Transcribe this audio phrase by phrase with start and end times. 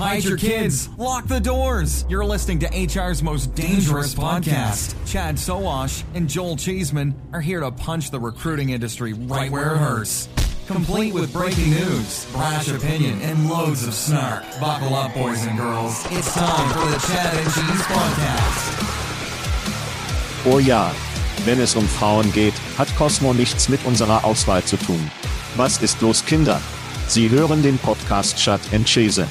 [0.00, 0.88] Hide your kids.
[0.96, 2.06] Lock the doors.
[2.08, 4.94] You're listening to HR's most dangerous podcast.
[5.06, 9.76] Chad Sowash and Joel Cheeseman are here to punch the recruiting industry right where it
[9.76, 10.30] hurts
[10.66, 14.42] complete with breaking news, brash opinion, and loads of snark.
[14.58, 16.02] Buckle up, boys and girls.
[16.10, 18.86] It's time for the Chad and Cheese Podcast.
[20.46, 20.92] Oh ja,
[21.44, 25.10] wenn es um Frauen geht, hat Cosmo nichts mit unserer Auswahl zu tun.
[25.56, 26.58] Was ist los, Kinder?
[27.06, 29.26] Sie hören den Podcast Chat and Cheese.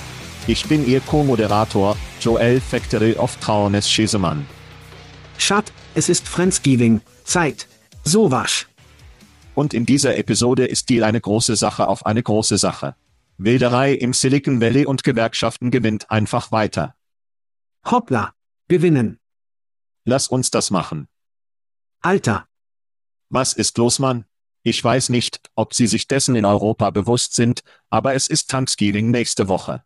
[0.49, 4.47] Ich bin Ihr Co-Moderator, Joel Factory of Trauernes Cheesemann.
[5.37, 7.67] Chat, es ist Friendsgiving, Zeit.
[8.03, 8.67] So wasch.
[9.53, 12.95] Und in dieser Episode ist Deal eine große Sache auf eine große Sache.
[13.37, 16.95] Wilderei im Silicon Valley und Gewerkschaften gewinnt einfach weiter.
[17.85, 18.33] Hoppla.
[18.67, 19.19] Gewinnen.
[20.03, 21.07] Lass uns das machen.
[22.01, 22.47] Alter.
[23.29, 24.25] Was ist los, Mann?
[24.63, 27.61] Ich weiß nicht, ob Sie sich dessen in Europa bewusst sind,
[27.91, 29.83] aber es ist Thanksgiving nächste Woche.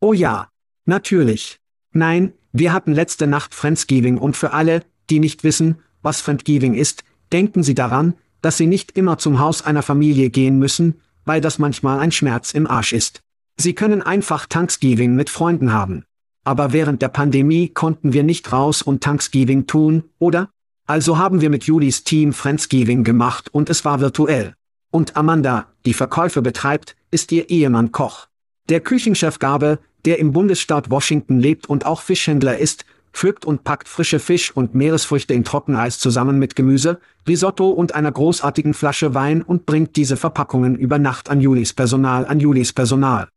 [0.00, 0.48] Oh ja.
[0.84, 1.58] Natürlich.
[1.92, 7.04] Nein, wir hatten letzte Nacht Friendsgiving und für alle, die nicht wissen, was Friendsgiving ist,
[7.32, 11.58] denken Sie daran, dass sie nicht immer zum Haus einer Familie gehen müssen, weil das
[11.58, 13.20] manchmal ein Schmerz im Arsch ist.
[13.56, 16.04] Sie können einfach Thanksgiving mit Freunden haben.
[16.44, 20.48] Aber während der Pandemie konnten wir nicht raus und Thanksgiving tun, oder?
[20.86, 24.54] Also haben wir mit Julis Team Friendsgiving gemacht und es war virtuell.
[24.90, 28.28] Und Amanda, die Verkäufe betreibt, ist ihr Ehemann Koch.
[28.70, 33.88] Der Küchenchef Gabe, der im Bundesstaat Washington lebt und auch Fischhändler ist, pflückt und packt
[33.88, 39.42] frische Fisch und Meeresfrüchte in Trockeneis zusammen mit Gemüse, Risotto und einer großartigen Flasche Wein
[39.42, 43.28] und bringt diese Verpackungen über Nacht an Julis Personal an Julis Personal.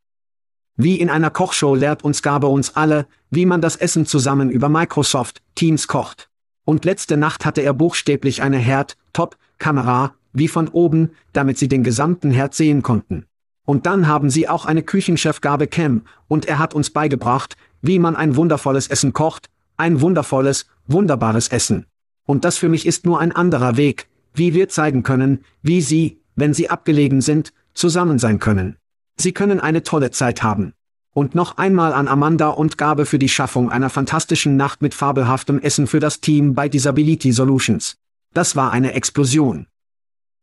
[0.77, 4.69] Wie in einer Kochshow lehrt uns Gabe uns alle, wie man das Essen zusammen über
[4.69, 6.29] Microsoft Teams kocht.
[6.63, 11.67] Und letzte Nacht hatte er buchstäblich eine Herd, Top, Kamera, wie von oben, damit sie
[11.67, 13.25] den gesamten Herd sehen konnten.
[13.71, 17.99] Und dann haben sie auch eine Küchenchef Gabe Cam, und er hat uns beigebracht, wie
[17.99, 21.85] man ein wundervolles Essen kocht, ein wundervolles, wunderbares Essen.
[22.25, 26.19] Und das für mich ist nur ein anderer Weg, wie wir zeigen können, wie Sie,
[26.35, 28.75] wenn Sie abgelegen sind, zusammen sein können.
[29.15, 30.73] Sie können eine tolle Zeit haben.
[31.13, 35.59] Und noch einmal an Amanda und Gabe für die Schaffung einer fantastischen Nacht mit fabelhaftem
[35.59, 37.95] Essen für das Team bei Disability Solutions.
[38.33, 39.67] Das war eine Explosion.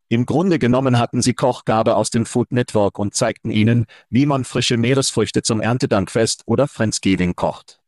[0.09, 4.45] Im Grunde genommen hatten sie Kochgabe aus dem Food Network und zeigten ihnen, wie man
[4.45, 7.81] frische Meeresfrüchte zum Erntedankfest oder Friendsgiving kocht.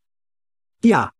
[0.82, 1.12] Ja,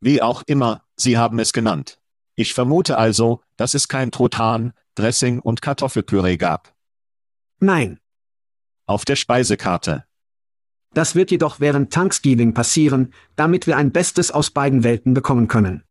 [0.00, 2.00] wie auch immer, Sie haben es genannt.
[2.34, 6.74] Ich vermute also, dass es kein Truthahn, Dressing und Kartoffelpüree gab.
[7.60, 7.98] Nein.
[8.86, 10.04] Auf der Speisekarte.
[10.94, 15.84] Das wird jedoch während Thanksgiving passieren, damit wir ein Bestes aus beiden Welten bekommen können.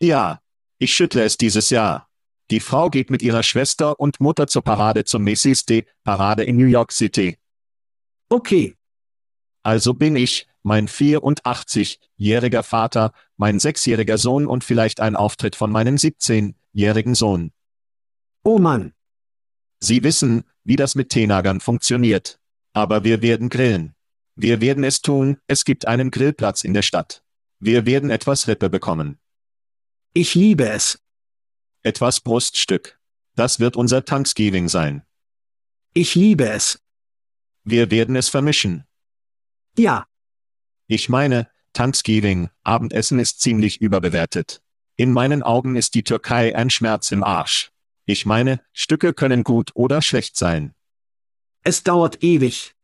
[0.00, 0.40] Ja,
[0.78, 2.08] ich schüttle es dieses Jahr.
[2.50, 6.56] Die Frau geht mit ihrer Schwester und Mutter zur Parade zum Macy's Day Parade in
[6.56, 7.38] New York City.
[8.28, 8.74] Okay.
[9.62, 15.96] Also bin ich, mein 84-jähriger Vater, mein sechsjähriger Sohn und vielleicht ein Auftritt von meinem
[15.96, 17.52] 17-jährigen Sohn.
[18.42, 18.92] Oh Mann.
[19.80, 22.40] Sie wissen, wie das mit Teenagern funktioniert.
[22.72, 23.94] Aber wir werden grillen.
[24.36, 27.22] Wir werden es tun, es gibt einen Grillplatz in der Stadt.
[27.60, 29.18] Wir werden etwas Rippe bekommen.
[30.12, 31.03] Ich liebe es.
[31.84, 32.98] Etwas Bruststück.
[33.36, 35.02] Das wird unser Thanksgiving sein.
[35.92, 36.80] Ich liebe es.
[37.62, 38.84] Wir werden es vermischen.
[39.76, 40.06] Ja,
[40.86, 44.62] Ich meine, Thanksgiving, Abendessen ist ziemlich überbewertet.
[44.96, 47.70] In meinen Augen ist die Türkei ein Schmerz im Arsch.
[48.06, 50.74] Ich meine, Stücke können gut oder schlecht sein.
[51.62, 52.74] es dauert ewig.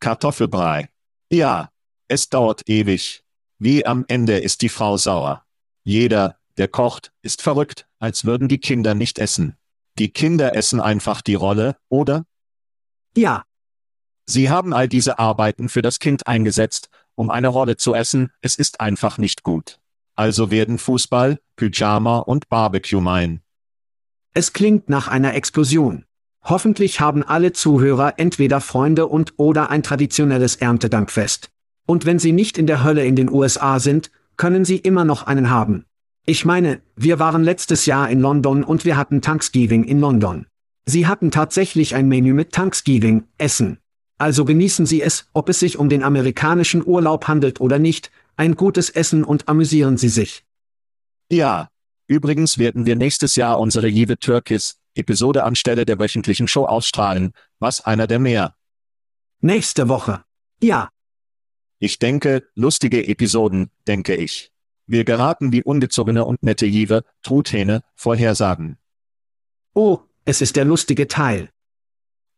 [0.00, 0.88] Kartoffelbrei.
[1.30, 1.70] Ja,
[2.08, 3.22] es dauert ewig.
[3.58, 5.44] Wie am Ende ist die Frau sauer.
[5.84, 9.56] Jeder, der kocht, ist verrückt, als würden die Kinder nicht essen.
[9.98, 12.24] Die Kinder essen einfach die Rolle, oder?
[13.16, 13.44] Ja,
[14.28, 18.56] Sie haben all diese Arbeiten für das Kind eingesetzt, um eine Rolle zu essen, es
[18.56, 19.78] ist einfach nicht gut.
[20.16, 23.40] Also werden Fußball, Pyjama und Barbecue mein.
[24.34, 26.04] es klingt nach einer Explosion.
[26.42, 31.50] Hoffentlich haben alle Zuhörer entweder Freunde und oder ein traditionelles Erntedankfest.
[31.86, 35.26] Und wenn sie nicht in der Hölle in den USA sind, können sie immer noch
[35.26, 35.86] einen haben.
[36.28, 40.46] Ich meine, wir waren letztes Jahr in London und wir hatten Thanksgiving in London.
[40.84, 43.78] Sie hatten tatsächlich ein Menü mit Thanksgiving, Essen.
[44.18, 48.56] Also genießen Sie es, ob es sich um den amerikanischen Urlaub handelt oder nicht, ein
[48.56, 50.44] gutes Essen und amüsieren Sie sich.
[51.30, 51.68] Ja.
[52.08, 57.84] Übrigens werden wir nächstes Jahr unsere Jive Turkis Episode anstelle der wöchentlichen Show ausstrahlen, was
[57.84, 58.54] einer der mehr.
[59.40, 60.24] Nächste Woche.
[60.62, 60.88] Ja,
[61.78, 64.50] Ich denke, lustige Episoden, denke ich.
[64.86, 68.78] Wir geraten wie ungezogene und nette Jive, Truthähne, Vorhersagen.
[69.74, 71.50] oh, es ist der lustige Teil.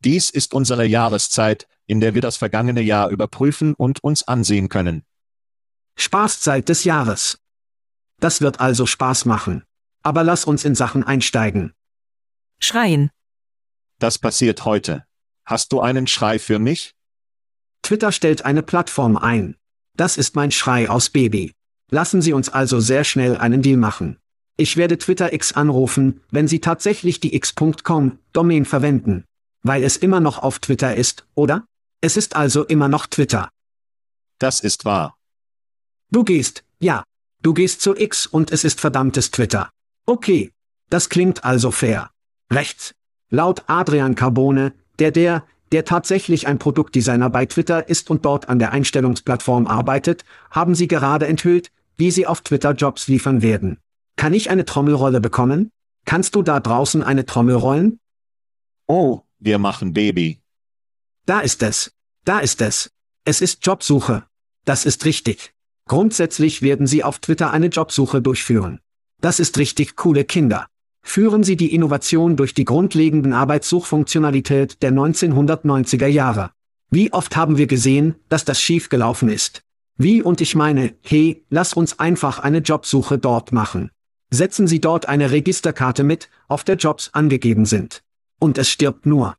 [0.01, 5.05] Dies ist unsere Jahreszeit, in der wir das vergangene Jahr überprüfen und uns ansehen können.
[5.97, 7.41] Spaßzeit des Jahres.
[8.21, 9.65] Das wird also Spaß machen.
[10.03, 11.73] Aber lass uns in Sachen einsteigen.
[12.61, 13.11] Schreien.
[13.99, 15.07] Das passiert heute.
[15.45, 16.95] Hast du einen Schrei für mich?
[17.83, 19.57] Twitter stellt eine Plattform ein.
[19.95, 21.55] Das ist mein Schrei aus Baby.
[21.91, 24.19] Lassen Sie uns also sehr schnell einen Deal machen.
[24.57, 29.25] Ich werde Twitter X anrufen, wenn Sie tatsächlich die x.com Domain verwenden.
[29.63, 31.65] Weil es immer noch auf Twitter ist, oder?
[32.01, 33.49] Es ist also immer noch Twitter.
[34.39, 35.17] Das ist wahr.
[36.11, 37.05] Du gehst, ja.
[37.43, 39.71] Du gehst zu X und es ist verdammtes Twitter.
[40.07, 40.53] Okay.
[40.91, 42.11] Das klingt also fair.
[42.51, 42.95] Rechts.
[43.31, 48.59] Laut Adrian Carbone, der der, der tatsächlich ein Produktdesigner bei Twitter ist und dort an
[48.59, 53.79] der Einstellungsplattform arbeitet, haben sie gerade enthüllt, wie sie auf Twitter Jobs liefern werden.
[54.17, 55.71] Kann ich eine Trommelrolle bekommen?
[56.05, 58.01] Kannst du da draußen eine Trommel rollen?
[58.87, 60.41] Oh, wir machen Baby.
[61.27, 61.93] Da ist es.
[62.25, 62.91] Da ist es.
[63.25, 64.25] Es ist Jobsuche.
[64.65, 65.53] Das ist richtig.
[65.87, 68.81] Grundsätzlich werden Sie auf Twitter eine Jobsuche durchführen.
[69.21, 70.67] Das ist richtig coole Kinder.
[71.03, 76.51] Führen Sie die Innovation durch die grundlegenden Arbeitssuchfunktionalität der 1990er Jahre.
[76.91, 79.63] Wie oft haben wir gesehen, dass das schief gelaufen ist?
[80.01, 83.91] Wie und ich meine, hey, lass uns einfach eine Jobsuche dort machen.
[84.31, 88.05] Setzen Sie dort eine Registerkarte mit, auf der Jobs angegeben sind.
[88.39, 89.37] Und es stirbt nur.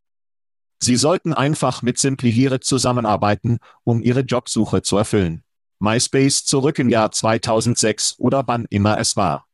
[0.82, 5.44] Sie sollten einfach mit Simplihiere zusammenarbeiten, um Ihre Jobsuche zu erfüllen.
[5.80, 9.48] MySpace zurück im Jahr 2006 oder wann immer es war.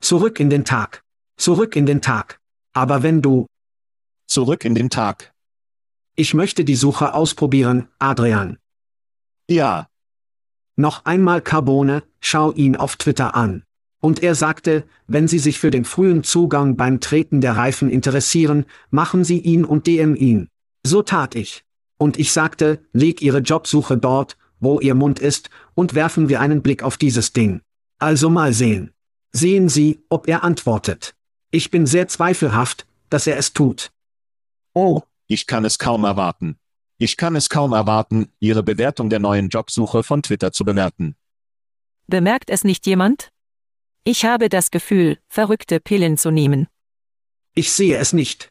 [0.00, 1.02] Zurück in den Tag.
[1.36, 2.40] Zurück in den Tag.
[2.72, 3.46] Aber wenn du,
[4.26, 5.34] Zurück in den Tag.
[6.14, 8.58] ich möchte die Suche ausprobieren, Adrian.
[9.50, 9.88] Ja,
[10.76, 13.62] Noch einmal Carbone, schau ihn auf Twitter an.
[14.00, 18.66] Und er sagte, wenn Sie sich für den frühen Zugang beim Treten der Reifen interessieren,
[18.90, 20.48] machen Sie ihn und DM ihn.
[20.84, 21.64] So tat ich.
[21.96, 26.60] Und ich sagte, leg Ihre Jobsuche dort, wo Ihr Mund ist, und werfen wir einen
[26.60, 27.60] Blick auf dieses Ding.
[27.98, 28.92] Also mal sehen.
[29.32, 31.14] Sehen Sie, ob er antwortet.
[31.50, 33.90] Ich bin sehr zweifelhaft, dass er es tut.
[34.74, 36.56] oh, ich kann es kaum erwarten.
[37.04, 41.16] Ich kann es kaum erwarten, Ihre Bewertung der neuen Jobsuche von Twitter zu bewerten.
[42.06, 43.28] Bemerkt es nicht jemand?
[44.04, 46.66] Ich habe das Gefühl, verrückte Pillen zu nehmen.
[47.54, 48.48] Ich sehe es nicht.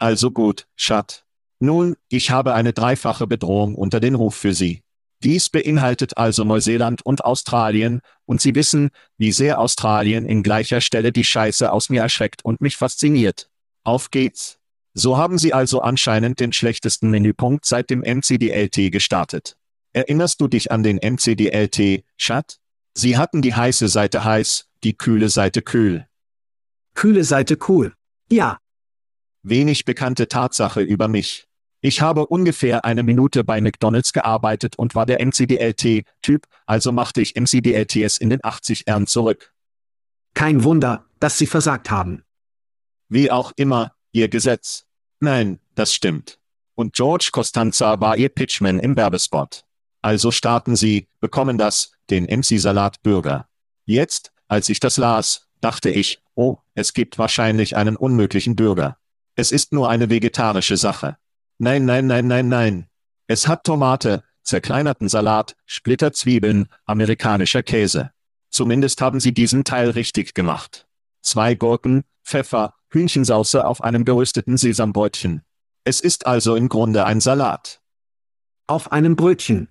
[0.00, 1.24] Also gut, Schat.
[1.60, 4.82] Nun, ich habe eine dreifache Bedrohung unter den Ruf für Sie.
[5.22, 11.12] Dies beinhaltet also Neuseeland und Australien, und Sie wissen, wie sehr Australien in gleicher Stelle
[11.12, 13.48] die Scheiße aus mir erschreckt und mich fasziniert.
[13.84, 14.59] Auf geht's.
[15.00, 19.56] So haben Sie also anscheinend den schlechtesten Menüpunkt seit dem MCDLT gestartet.
[19.94, 22.58] Erinnerst du dich an den MCDLT, Schat?
[22.94, 26.06] Sie hatten die heiße Seite heiß, die kühle Seite kühl.
[26.94, 27.94] Kühle Seite cool.
[28.30, 28.58] Ja,
[29.42, 31.46] Wenig bekannte Tatsache über mich.
[31.80, 37.36] Ich habe ungefähr eine Minute bei McDonald's gearbeitet und war der MCDLT-Typ, also machte ich
[37.36, 39.54] MCDLTs in den 80ern zurück.
[40.34, 42.22] kein Wunder, dass Sie versagt haben.
[43.08, 44.89] Wie auch immer, Ihr Gesetz.
[45.20, 46.38] Nein, das stimmt.
[46.74, 49.64] Und George Costanza war ihr Pitchman im Werbespot.
[50.02, 53.48] Also starten sie, bekommen das, den MC-Salat Burger.
[53.84, 58.96] Jetzt, als ich das las, dachte ich, oh, es gibt wahrscheinlich einen unmöglichen Burger.
[59.34, 61.18] Es ist nur eine vegetarische Sache.
[61.58, 62.86] Nein, nein, nein, nein, nein.
[63.26, 68.10] Es hat Tomate, zerkleinerten Salat, Splitterzwiebeln, amerikanischer Käse.
[68.48, 70.88] Zumindest haben sie diesen Teil richtig gemacht.
[71.20, 75.42] Zwei Gurken, Pfeffer, Hühnchensauce auf einem gerösteten Sesambrötchen.
[75.84, 77.80] Es ist also im Grunde ein Salat.
[78.66, 79.68] Auf einem Brötchen.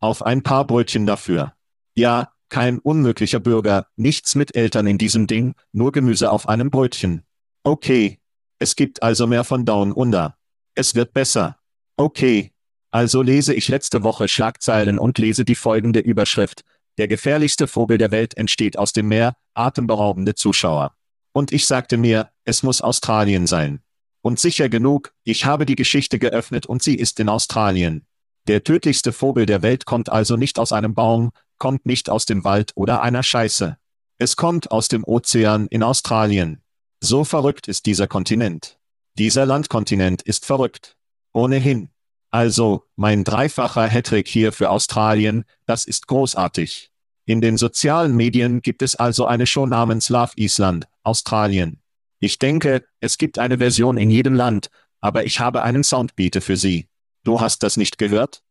[0.00, 1.54] Auf ein paar Brötchen dafür.
[1.94, 7.24] Ja, kein unmöglicher Bürger, nichts mit Eltern in diesem Ding, nur Gemüse auf einem Brötchen.
[7.64, 8.20] Okay.
[8.58, 10.38] Es gibt also mehr von Down Under.
[10.74, 11.58] Es wird besser.
[11.96, 12.52] Okay.
[12.90, 16.62] Also lese ich letzte Woche Schlagzeilen und lese die folgende Überschrift.
[16.96, 20.95] Der gefährlichste Vogel der Welt entsteht aus dem Meer, atemberaubende Zuschauer.
[21.36, 23.80] Und ich sagte mir, es muss Australien sein.
[24.22, 28.06] Und sicher genug, ich habe die Geschichte geöffnet und sie ist in Australien.
[28.46, 32.42] Der tödlichste Vogel der Welt kommt also nicht aus einem Baum, kommt nicht aus dem
[32.44, 33.76] Wald oder einer Scheiße.
[34.16, 36.62] Es kommt aus dem Ozean in Australien.
[37.00, 38.78] So verrückt ist dieser Kontinent.
[39.18, 40.96] Dieser Landkontinent ist verrückt.
[41.34, 41.90] Ohnehin.
[42.30, 46.90] Also, mein dreifacher Hattrick hier für Australien, das ist großartig.
[47.26, 51.80] In den sozialen Medien gibt es also eine Show namens Love Island, Australien.
[52.18, 54.70] Ich denke, es gibt eine Version in jedem Land,
[55.00, 56.88] aber ich habe einen Soundbeater für Sie.
[57.22, 58.42] Du hast das nicht gehört?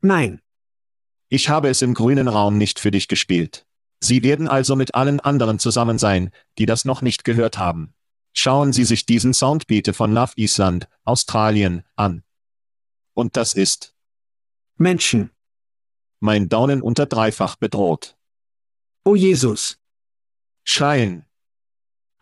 [0.00, 0.40] Nein.
[1.28, 3.66] Ich habe es im grünen Raum nicht für dich gespielt.
[4.00, 7.94] Sie werden also mit allen anderen zusammen sein, die das noch nicht gehört haben.
[8.32, 12.24] Schauen Sie sich diesen Soundbeater von Love Island, Australien, an.
[13.14, 13.94] Und das ist
[14.76, 15.30] Menschen.
[16.20, 18.16] Mein Daunen unter dreifach bedroht.
[19.04, 19.78] O Jesus.
[20.64, 21.26] Schreien.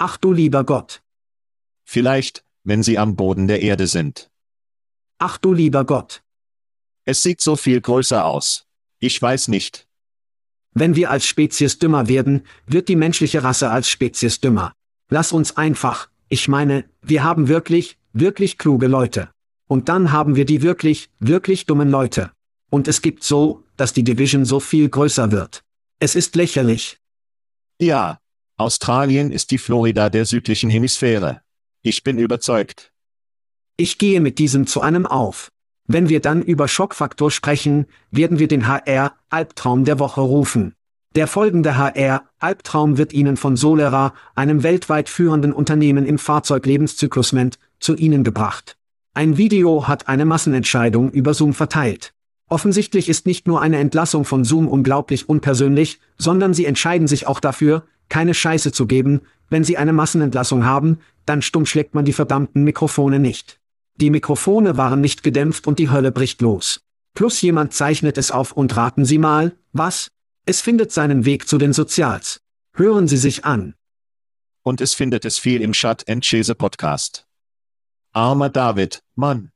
[0.04, 1.00] Ach du lieber Gott.
[1.84, 4.32] Vielleicht, wenn sie am Boden der Erde sind.
[5.18, 6.24] Ach du lieber Gott.
[7.04, 8.66] Es sieht so viel größer aus.
[8.98, 9.86] Ich weiß nicht.
[10.72, 14.72] Wenn wir als Spezies dümmer werden, wird die menschliche Rasse als Spezies dümmer.
[15.08, 19.30] Lass uns einfach, ich meine, wir haben wirklich, wirklich kluge Leute.
[19.68, 22.32] Und dann haben wir die wirklich, wirklich dummen Leute.
[22.70, 25.62] Und es gibt so, dass die Division so viel größer wird.
[26.00, 26.98] Es ist lächerlich.
[27.78, 28.18] Ja,
[28.62, 31.40] Australien ist die Florida der südlichen Hemisphäre.
[31.82, 32.92] Ich bin überzeugt.
[33.76, 35.50] Ich gehe mit diesem zu einem auf.
[35.88, 40.74] Wenn wir dann über Schockfaktor sprechen, werden wir den HR Albtraum der Woche rufen.
[41.16, 47.96] Der folgende HR Albtraum wird Ihnen von Solera, einem weltweit führenden Unternehmen im Fahrzeuglebenszyklusment, zu
[47.96, 48.76] Ihnen gebracht.
[49.12, 52.14] Ein Video hat eine Massenentscheidung über Zoom verteilt.
[52.48, 57.40] Offensichtlich ist nicht nur eine Entlassung von Zoom unglaublich unpersönlich, sondern sie entscheiden sich auch
[57.40, 62.12] dafür, keine Scheiße zu geben, wenn sie eine Massenentlassung haben, dann stumm schlägt man die
[62.12, 63.58] verdammten Mikrofone nicht.
[63.96, 66.82] Die Mikrofone waren nicht gedämpft und die Hölle bricht los.
[67.14, 70.10] Plus jemand zeichnet es auf und raten Sie mal, was?
[70.44, 72.42] Es findet seinen Weg zu den Sozials.
[72.74, 73.76] Hören Sie sich an.
[74.62, 77.26] Und es findet es viel im Chat and Chase Podcast.
[78.12, 79.52] Armer David, Mann.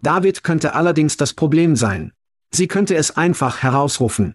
[0.00, 2.14] David könnte allerdings das Problem sein.
[2.50, 4.34] Sie könnte es einfach herausrufen.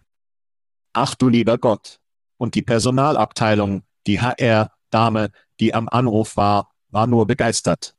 [0.93, 2.00] Ach du lieber Gott.
[2.41, 5.29] Und die Personalabteilung, die HR-Dame,
[5.59, 7.95] die am Anruf war, war nur begeistert.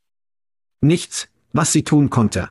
[0.80, 2.49] Nichts, was sie tun konnte.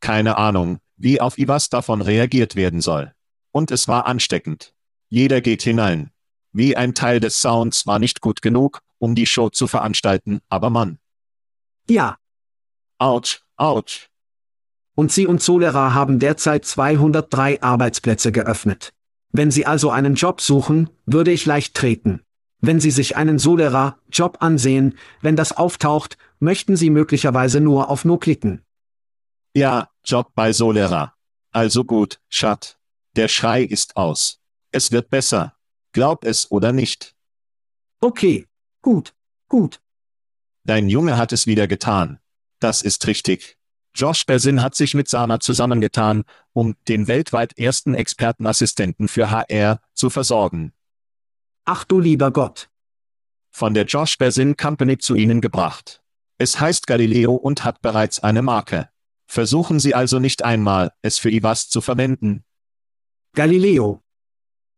[0.00, 3.14] Keine Ahnung, wie auf was davon reagiert werden soll.
[3.52, 4.74] Und es war ansteckend.
[5.08, 6.10] Jeder geht hinein.
[6.52, 10.68] Wie ein Teil des Sounds war nicht gut genug, um die Show zu veranstalten, aber
[10.68, 10.98] Mann.
[11.88, 12.18] Ja.
[12.98, 14.10] Autsch, Autsch.
[14.94, 18.92] Und Sie und Solera haben derzeit 203 Arbeitsplätze geöffnet.
[19.30, 22.22] Wenn Sie also einen Job suchen, würde ich leicht treten.
[22.60, 28.18] Wenn Sie sich einen Solera-Job ansehen, wenn das auftaucht, möchten Sie möglicherweise nur auf No
[28.18, 28.62] klicken.
[29.54, 31.14] Ja, Job bei Solera.
[31.52, 32.78] Also gut, Schat.
[33.16, 34.40] Der Schrei ist aus.
[34.70, 35.54] Es wird besser.
[35.92, 37.14] Glaub es oder nicht.
[38.00, 38.46] Okay,
[38.82, 39.14] gut,
[39.48, 39.80] gut.
[40.64, 42.20] Dein Junge hat es wieder getan.
[42.60, 43.57] Das ist richtig.
[43.98, 50.08] Josh Bersin hat sich mit Sana zusammengetan, um den weltweit ersten Expertenassistenten für HR zu
[50.08, 50.72] versorgen.
[51.64, 52.70] Ach du lieber Gott.
[53.50, 56.00] Von der Josh Bersin Company zu Ihnen gebracht.
[56.38, 58.88] Es heißt Galileo und hat bereits eine Marke.
[59.26, 62.44] Versuchen Sie also nicht einmal, es für IWAS zu verwenden.
[63.34, 64.04] Galileo.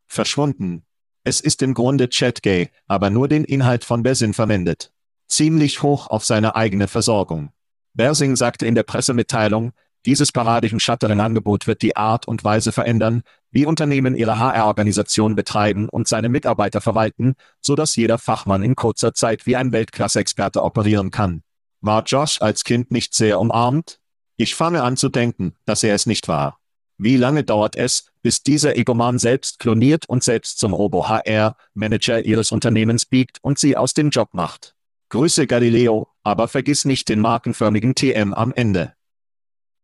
[0.06, 0.86] Verschwunden.
[1.24, 4.94] Es ist im Grunde ChatGay, aber nur den Inhalt von Bersin verwendet.
[5.28, 7.52] Ziemlich hoch auf seine eigene Versorgung.
[7.94, 9.72] Bersing sagte in der Pressemitteilung,
[10.06, 16.30] dieses Paradigm-Shuttering-Angebot wird die Art und Weise verändern, wie Unternehmen ihre HR-Organisation betreiben und seine
[16.30, 21.42] Mitarbeiter verwalten, so dass jeder Fachmann in kurzer Zeit wie ein Weltklasse-Experte operieren kann.
[21.82, 23.98] War Josh als Kind nicht sehr umarmt?
[24.36, 26.58] Ich fange an zu denken, dass er es nicht war.
[26.96, 33.06] Wie lange dauert es, bis dieser Egoman selbst kloniert und selbst zum Robo-HR-Manager Ihres Unternehmens
[33.06, 34.74] biegt und Sie aus dem Job macht?
[35.08, 38.94] Grüße Galileo, aber vergiss nicht den markenförmigen TM am Ende.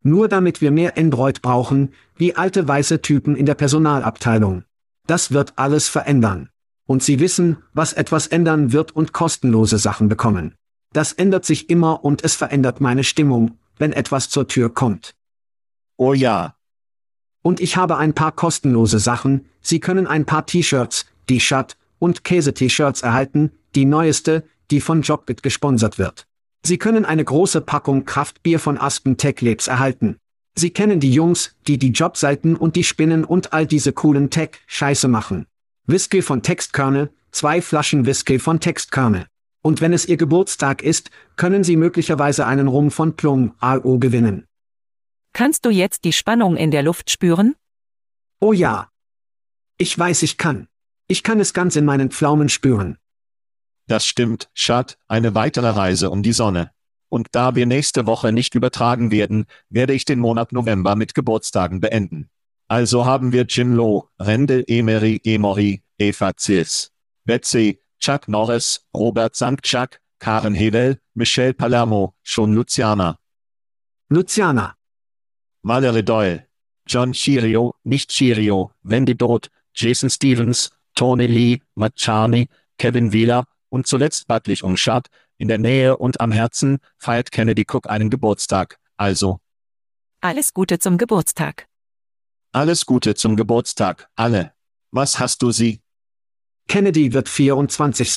[0.02, 4.64] Nur damit wir mehr Android brauchen, wie alte weiße Typen in der Personalabteilung.
[5.06, 6.50] Das wird alles verändern.
[6.86, 10.54] Und Sie wissen, was etwas ändern wird und kostenlose Sachen bekommen.
[10.92, 15.14] Das ändert sich immer und es verändert meine Stimmung, wenn etwas zur Tür kommt.
[15.96, 16.54] Oh ja.
[17.42, 21.06] Und ich habe ein paar kostenlose Sachen, Sie können ein paar T-Shirts,
[21.38, 26.26] Shut und Käse-T-Shirts erhalten, die neueste, die von Jobbit gesponsert wird.
[26.62, 30.16] Sie können eine große Packung Kraftbier von Aspen Tech Labs erhalten.
[30.56, 35.06] Sie kennen die Jungs, die die Jobseiten und die Spinnen und all diese coolen Tech-Scheiße
[35.06, 35.46] machen.
[35.86, 39.26] Whisky von Textkörne, zwei Flaschen Whisky von Textkörne.
[39.62, 44.46] Und wenn es Ihr Geburtstag ist, können Sie möglicherweise einen Rum von Plum AO gewinnen.
[45.32, 47.54] Kannst du jetzt die Spannung in der Luft spüren?
[48.40, 48.88] Oh ja.
[49.76, 50.68] Ich weiß, ich kann.
[51.08, 52.96] Ich kann es ganz in meinen Pflaumen spüren.
[53.86, 56.70] Das stimmt, Schad, eine weitere Reise um die Sonne.
[57.08, 61.80] Und da wir nächste Woche nicht übertragen werden, werde ich den Monat November mit Geburtstagen
[61.80, 62.28] beenden.
[62.68, 66.90] Also haben wir Jim Lowe, Rendel Emery Emory, Eva Zils,
[67.24, 73.18] Betsy, Chuck Norris, Robert Sanktschak, Karen Hedel, Michelle Palermo, schon Luciana.
[74.08, 74.74] Luciana.
[75.62, 76.46] Valerie Doyle,
[76.86, 83.86] John Chirio, nicht Chirio, Wendy Dodd, Jason Stevens, Tony Lee, Matt Charney, Kevin Wheeler, und
[83.86, 85.08] zuletzt Butlich und Schad,
[85.38, 89.40] in der Nähe und am Herzen, feiert Kennedy Cook einen Geburtstag, also.
[90.20, 91.66] Alles Gute zum Geburtstag.
[92.52, 94.52] Alles Gute zum Geburtstag, alle.
[94.90, 95.80] Was hast du sie?
[96.68, 98.16] Kennedy wird 24.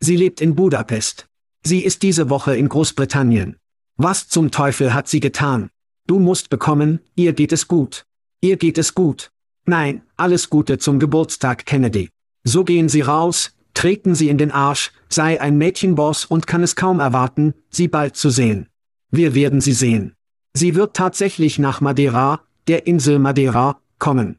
[0.00, 1.26] Sie lebt in Budapest.
[1.64, 3.56] Sie ist diese Woche in Großbritannien.
[3.96, 5.70] Was zum Teufel hat sie getan?
[6.06, 8.04] Du musst bekommen, ihr geht es gut.
[8.40, 9.30] Ihr geht es gut.
[9.66, 12.10] Nein, alles Gute zum Geburtstag, Kennedy.
[12.42, 16.76] So gehen Sie raus, treten sie in den Arsch, sei ein Mädchenboss und kann es
[16.76, 18.68] kaum erwarten, sie bald zu sehen.
[19.10, 20.16] Wir werden sie sehen.
[20.54, 24.38] Sie wird tatsächlich nach Madeira, der Insel Madeira, kommen.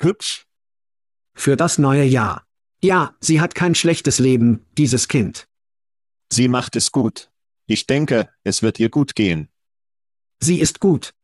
[0.00, 0.46] Hübsch.
[1.34, 2.46] Für das neue Jahr.
[2.82, 5.48] Ja, sie hat kein schlechtes Leben, dieses Kind.
[6.30, 7.30] Sie macht es gut.
[7.66, 9.48] Ich denke, es wird ihr gut gehen.
[10.40, 11.14] Sie ist gut.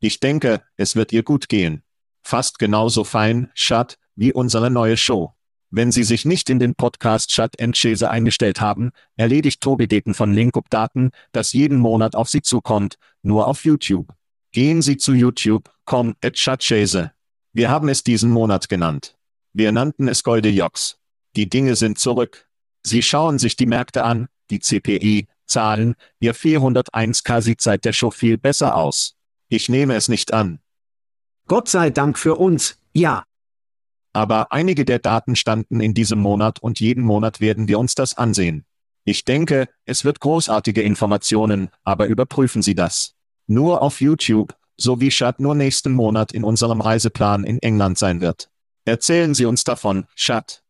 [0.00, 1.84] Ich denke, es wird ihr gut gehen.
[2.22, 5.34] Fast genauso fein, Schat, wie unsere neue Show.
[5.74, 10.34] Wenn Sie sich nicht in den Podcast Chat Chase eingestellt haben, erledigt Tobi Deten von
[10.34, 14.12] Linkup Daten, das jeden Monat auf Sie zukommt, nur auf YouTube.
[14.52, 17.12] Gehen Sie zu YouTube, com, at Chatchase.
[17.54, 19.16] Wir haben es diesen Monat genannt.
[19.54, 20.98] Wir nannten es Golde Jocks.
[21.36, 22.46] Die Dinge sind zurück.
[22.82, 28.10] Sie schauen sich die Märkte an, die CPI, Zahlen, Ihr 401k sieht seit der Show
[28.10, 29.16] viel besser aus.
[29.48, 30.60] Ich nehme es nicht an.
[31.48, 33.24] Gott sei Dank für uns, ja.
[34.12, 38.16] Aber einige der Daten standen in diesem Monat und jeden Monat werden wir uns das
[38.16, 38.64] ansehen.
[39.04, 43.14] Ich denke, es wird großartige Informationen, aber überprüfen Sie das.
[43.46, 48.20] Nur auf YouTube, so wie Chad nur nächsten Monat in unserem Reiseplan in England sein
[48.20, 48.48] wird.
[48.84, 50.62] Erzählen Sie uns davon, Chad.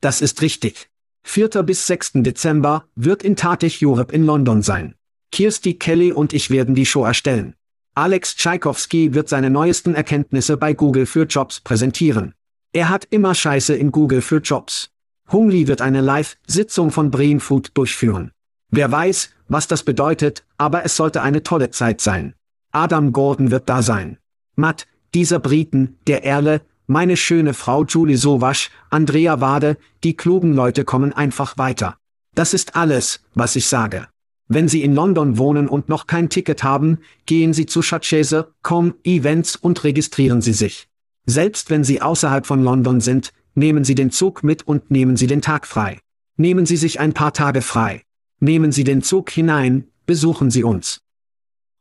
[0.00, 0.90] Das ist richtig.
[1.24, 1.48] 4.
[1.62, 2.12] bis 6.
[2.14, 4.94] Dezember wird in Tatich Europe in London sein.
[5.30, 7.54] Kirsty Kelly und ich werden die Show erstellen.
[7.94, 12.34] Alex Tchaikovsky wird seine neuesten Erkenntnisse bei Google für Jobs präsentieren.
[12.72, 14.90] Er hat immer Scheiße in Google für Jobs.
[15.32, 18.32] Hungli wird eine Live-Sitzung von Brain Food durchführen.
[18.70, 22.34] Wer weiß, was das bedeutet, aber es sollte eine tolle Zeit sein.
[22.70, 24.18] Adam Gordon wird da sein.
[24.54, 30.84] Matt, dieser Briten, der Erle, meine schöne Frau Julie Sowasch, Andrea Wade, die klugen Leute
[30.84, 31.96] kommen einfach weiter.
[32.34, 34.08] Das ist alles, was ich sage.
[34.48, 39.56] Wenn Sie in London wohnen und noch kein Ticket haben, gehen Sie zu Chatchese.com Events
[39.56, 40.87] und registrieren Sie sich.
[41.28, 45.26] Selbst wenn Sie außerhalb von London sind, nehmen Sie den Zug mit und nehmen Sie
[45.26, 46.00] den Tag frei.
[46.36, 48.02] Nehmen Sie sich ein paar Tage frei.
[48.40, 51.02] Nehmen Sie den Zug hinein, besuchen Sie uns.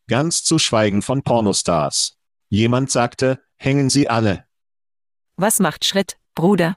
[0.09, 2.17] Ganz zu schweigen von Pornostars.
[2.49, 4.43] Jemand sagte, hängen Sie alle.
[5.37, 6.75] Was macht Schritt, Bruder?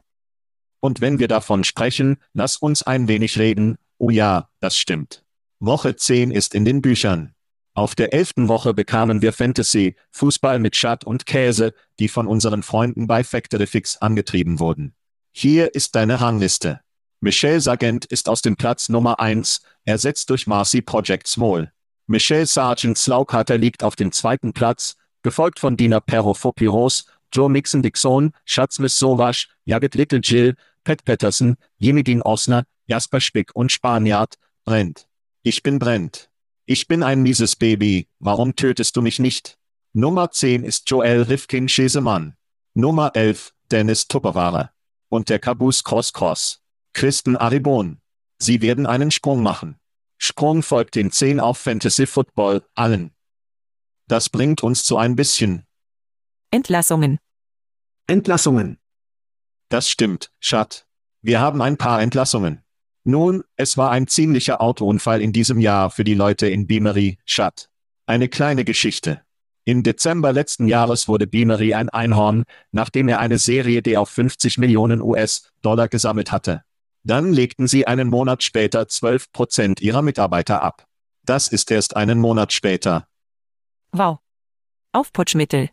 [0.78, 3.78] Und wenn wir davon sprechen, lass uns ein wenig reden.
[3.98, 5.24] Oh ja, das stimmt.
[5.58, 7.34] Woche 10 ist in den Büchern.
[7.80, 12.62] Auf der elften Woche bekamen wir Fantasy, Fußball mit Schat und Käse, die von unseren
[12.62, 14.92] Freunden bei Factory Fix angetrieben wurden.
[15.32, 16.80] Hier ist deine Rangliste.
[17.20, 21.72] Michelle Sargent ist aus dem Platz Nummer 1, ersetzt durch Marcy Project Small.
[22.06, 28.98] Michelle Sargent Slaughter liegt auf dem zweiten Platz, gefolgt von Dina Perro-Fopiros, Joe Mixon-Dixon, Schatzmiss
[28.98, 34.34] Sowasch, Jagged Little Jill, Pat Patterson, Jimmy Dean Osner, Jasper Spick und Spaniard,
[34.66, 35.06] Brent.
[35.42, 36.29] Ich bin Brent.
[36.70, 39.58] Ich bin ein mieses Baby, warum tötest du mich nicht?
[39.92, 42.36] Nummer 10 ist Joel Rifkin Schesemann.
[42.74, 44.70] Nummer 11, Dennis Tupperware.
[45.08, 46.62] Und der Caboose Cross Cross.
[46.92, 48.00] Kristen Aribon.
[48.38, 49.80] Sie werden einen Sprung machen.
[50.16, 53.10] Sprung folgt den 10 auf Fantasy Football, allen.
[54.06, 55.66] Das bringt uns zu ein bisschen.
[56.52, 57.18] Entlassungen.
[58.06, 58.78] Entlassungen.
[59.70, 60.86] Das stimmt, Schat.
[61.20, 62.62] Wir haben ein paar Entlassungen.
[63.04, 67.70] Nun, es war ein ziemlicher Autounfall in diesem Jahr für die Leute in Beamery, Schat.
[68.06, 69.22] Eine kleine Geschichte.
[69.64, 74.58] Im Dezember letzten Jahres wurde Beamery ein Einhorn, nachdem er eine Serie D auf 50
[74.58, 76.62] Millionen US-Dollar gesammelt hatte.
[77.02, 80.86] Dann legten sie einen Monat später 12 Prozent ihrer Mitarbeiter ab.
[81.24, 83.06] Das ist erst einen Monat später.
[83.92, 84.18] Wow.
[84.92, 85.70] Aufputschmittel.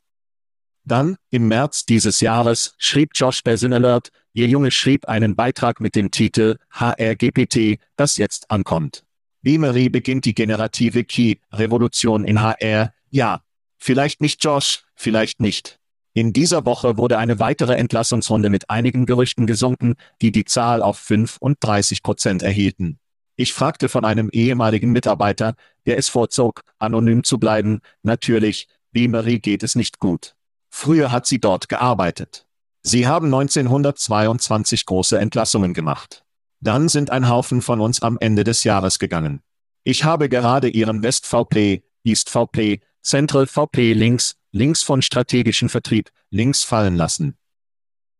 [0.87, 6.11] Dann, im März dieses Jahres, schrieb Josh Alert, ihr Junge schrieb einen Beitrag mit dem
[6.11, 9.03] Titel HRGPT, das jetzt ankommt.
[9.41, 13.41] Beamery beginnt die generative Key-Revolution in HR, ja.
[13.77, 15.77] Vielleicht nicht Josh, vielleicht nicht.
[16.13, 20.97] In dieser Woche wurde eine weitere Entlassungsrunde mit einigen Gerüchten gesunken, die die Zahl auf
[20.99, 22.97] 35 Prozent erhielten.
[23.35, 29.63] Ich fragte von einem ehemaligen Mitarbeiter, der es vorzog, anonym zu bleiben, natürlich, Beamery geht
[29.63, 30.36] es nicht gut.
[30.79, 32.45] Früher hat sie dort gearbeitet.
[32.83, 36.23] Sie haben 1922 große Entlassungen gemacht.
[36.59, 39.41] Dann sind ein Haufen von uns am Ende des Jahres gegangen.
[39.83, 46.11] Ich habe gerade Ihren West VP, East VP, Central VP links, links von strategischen Vertrieb,
[46.29, 47.39] links fallen lassen.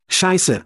[0.09, 0.65] Scheiße.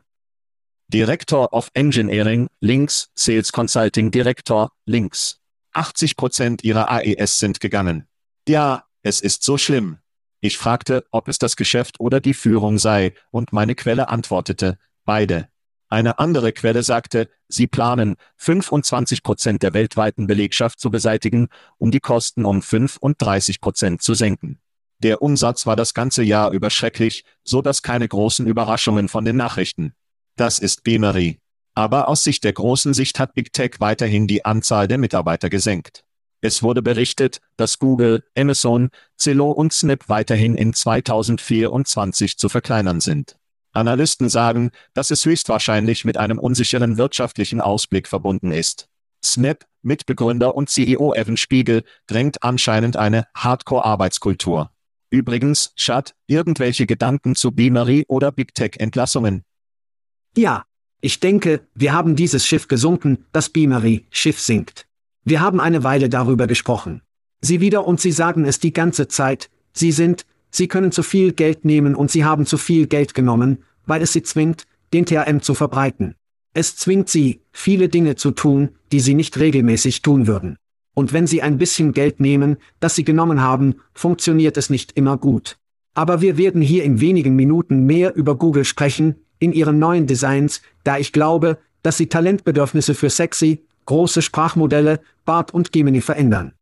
[0.87, 5.41] Director of Engineering, links, Sales Consulting Director, links.
[5.73, 8.07] 80 Prozent ihrer AES sind gegangen.
[8.47, 10.00] Ja, es ist so schlimm.
[10.41, 15.47] Ich fragte, ob es das Geschäft oder die Führung sei, und meine Quelle antwortete, beide.
[15.87, 21.99] Eine andere Quelle sagte, sie planen, 25 Prozent der weltweiten Belegschaft zu beseitigen, um die
[21.99, 24.59] Kosten um 35 Prozent zu senken.
[24.99, 29.35] Der Umsatz war das ganze Jahr über schrecklich, so dass keine großen Überraschungen von den
[29.35, 29.93] Nachrichten.
[30.37, 31.39] Das ist Beamery.
[31.75, 36.03] Aber aus Sicht der großen Sicht hat Big Tech weiterhin die Anzahl der Mitarbeiter gesenkt.
[36.41, 43.37] Es wurde berichtet, dass Google, Amazon, Zillow und Snap weiterhin in 2024 zu verkleinern sind.
[43.73, 48.89] Analysten sagen, dass es höchstwahrscheinlich mit einem unsicheren wirtschaftlichen Ausblick verbunden ist.
[49.23, 54.71] Snap, Mitbegründer und CEO Evan Spiegel, drängt anscheinend eine Hardcore-Arbeitskultur.
[55.11, 59.43] Übrigens, Chad, irgendwelche Gedanken zu Beamery oder Big Tech Entlassungen?
[60.35, 60.65] Ja.
[61.03, 64.87] Ich denke, wir haben dieses Schiff gesunken, das Beamery Schiff sinkt.
[65.23, 67.01] Wir haben eine Weile darüber gesprochen.
[67.41, 71.31] Sie wieder und Sie sagen es die ganze Zeit, Sie sind, Sie können zu viel
[71.31, 75.41] Geld nehmen und Sie haben zu viel Geld genommen, weil es Sie zwingt, den TRM
[75.41, 76.15] zu verbreiten.
[76.53, 80.57] Es zwingt Sie, viele Dinge zu tun, die Sie nicht regelmäßig tun würden.
[80.93, 85.17] Und wenn Sie ein bisschen Geld nehmen, das Sie genommen haben, funktioniert es nicht immer
[85.17, 85.57] gut.
[85.93, 90.61] Aber wir werden hier in wenigen Minuten mehr über Google sprechen, in ihren neuen Designs,
[90.83, 96.53] da ich glaube, dass sie Talentbedürfnisse für sexy, große Sprachmodelle, BART und Gemini verändern.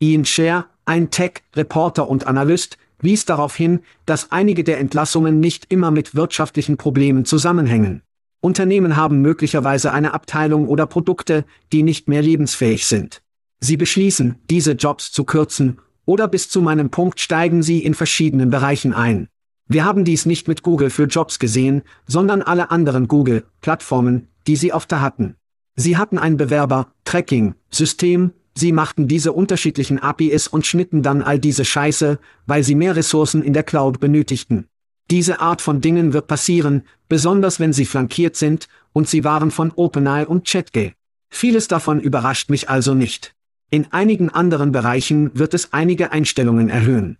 [0.00, 5.92] Ian Scher, ein Tech-Reporter und Analyst, wies darauf hin, dass einige der Entlassungen nicht immer
[5.92, 8.02] mit wirtschaftlichen Problemen zusammenhängen.
[8.40, 13.22] Unternehmen haben möglicherweise eine Abteilung oder Produkte, die nicht mehr lebensfähig sind.
[13.60, 18.50] Sie beschließen, diese Jobs zu kürzen, oder bis zu meinem Punkt steigen sie in verschiedenen
[18.50, 19.28] Bereichen ein.
[19.68, 24.72] Wir haben dies nicht mit Google für Jobs gesehen, sondern alle anderen Google-Plattformen, die sie
[24.72, 25.36] oft hatten.
[25.74, 32.18] Sie hatten ein Bewerber-Tracking-System, sie machten diese unterschiedlichen APIs und schnitten dann all diese Scheiße,
[32.46, 34.66] weil sie mehr Ressourcen in der Cloud benötigten.
[35.10, 39.72] Diese Art von Dingen wird passieren, besonders wenn sie flankiert sind, und sie waren von
[39.74, 40.94] OpenAI und ChatGay.
[41.30, 43.34] Vieles davon überrascht mich also nicht.
[43.70, 47.16] In einigen anderen Bereichen wird es einige Einstellungen erhöhen.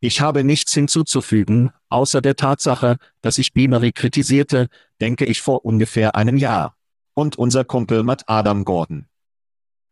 [0.00, 4.68] Ich habe nichts hinzuzufügen, außer der Tatsache, dass ich Beamery kritisierte,
[5.00, 6.74] denke ich vor ungefähr einem Jahr.
[7.14, 9.06] Und unser Kumpel Matt Adam Gordon.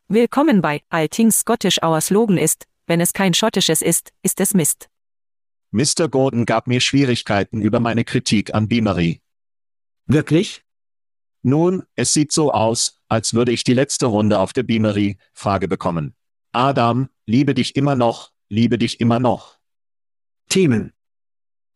[0.07, 4.89] Willkommen bei Alltings Scottish Our Slogan ist, wenn es kein schottisches ist, ist es Mist.
[5.71, 6.07] Mr.
[6.09, 9.21] Gordon gab mir Schwierigkeiten über meine Kritik an Beamery.
[10.07, 10.63] Wirklich?
[11.43, 16.15] Nun, es sieht so aus, als würde ich die letzte Runde auf der Beamery-Frage bekommen.
[16.51, 19.59] Adam, liebe dich immer noch, liebe dich immer noch.
[20.49, 20.93] Themen.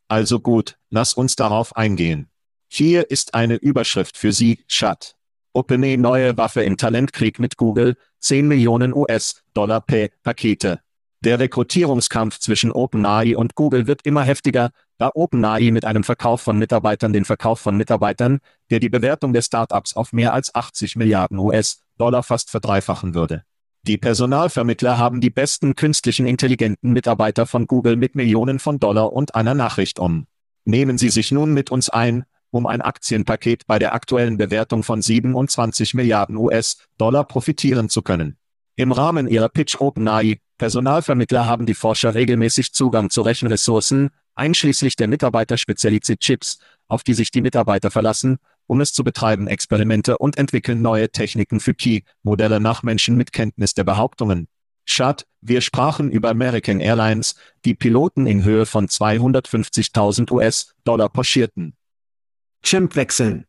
[0.07, 2.29] Also gut, lass uns darauf eingehen.
[2.67, 5.15] Hier ist eine Überschrift für Sie, Chat.
[5.53, 10.79] OpenAI neue Waffe im Talentkrieg mit Google, 10 Millionen US-Dollar P Pakete.
[11.21, 16.57] Der Rekrutierungskampf zwischen OpenAI und Google wird immer heftiger, da OpenAI mit einem Verkauf von
[16.57, 18.39] Mitarbeitern den Verkauf von Mitarbeitern,
[18.71, 23.43] der die Bewertung der Startups auf mehr als 80 Milliarden US-Dollar fast verdreifachen würde.
[23.83, 29.35] Die Personalvermittler haben die besten künstlichen intelligenten Mitarbeiter von Google mit Millionen von Dollar und
[29.35, 30.25] einer Nachricht um.
[30.65, 35.01] Nehmen Sie sich nun mit uns ein, um ein Aktienpaket bei der aktuellen Bewertung von
[35.01, 38.37] 27 Milliarden US-Dollar profitieren zu können.
[38.75, 45.07] Im Rahmen ihrer Pitch OpenAI, Personalvermittler haben die Forscher regelmäßig Zugang zu Rechenressourcen, einschließlich der
[45.07, 48.37] Mitarbeiterspezialität-Chips, auf die sich die Mitarbeiter verlassen,
[48.67, 53.73] um es zu betreiben Experimente und entwickeln neue Techniken für Key-Modelle nach Menschen mit Kenntnis
[53.73, 54.47] der Behauptungen.
[54.85, 57.35] Schad, wir sprachen über American Airlines,
[57.65, 61.75] die Piloten in Höhe von 250.000 US-Dollar poschierten.
[62.63, 63.45] Champ wechseln.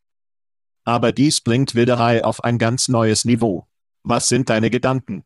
[0.84, 3.66] Aber dies bringt Wilderei auf ein ganz neues Niveau.
[4.02, 5.22] Was sind deine Gedanken?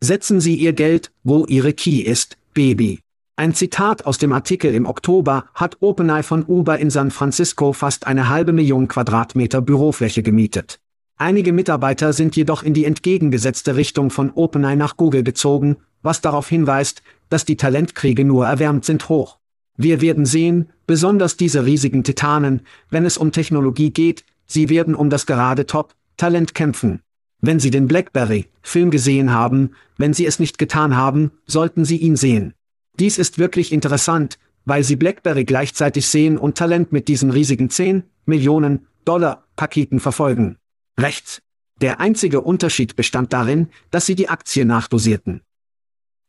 [0.00, 3.00] Setzen Sie Ihr Geld, wo Ihre Key ist, Baby.
[3.36, 8.06] Ein Zitat aus dem Artikel im Oktober hat OpenAI von Uber in San Francisco fast
[8.06, 10.78] eine halbe Million Quadratmeter Bürofläche gemietet.
[11.16, 16.48] Einige Mitarbeiter sind jedoch in die entgegengesetzte Richtung von OpenAI nach Google gezogen, was darauf
[16.48, 19.38] hinweist, dass die Talentkriege nur erwärmt sind hoch.
[19.76, 25.08] Wir werden sehen, besonders diese riesigen Titanen, wenn es um Technologie geht, sie werden um
[25.08, 27.00] das gerade Top-Talent kämpfen.
[27.40, 32.16] Wenn Sie den Blackberry-Film gesehen haben, wenn Sie es nicht getan haben, sollten Sie ihn
[32.16, 32.54] sehen.
[32.98, 38.02] Dies ist wirklich interessant, weil sie BlackBerry gleichzeitig sehen und Talent mit diesen riesigen 10
[38.26, 40.58] Millionen Dollar Paketen verfolgen.
[40.98, 41.40] Rechts.
[41.80, 45.42] Der einzige Unterschied bestand darin, dass sie die Aktie nachdosierten.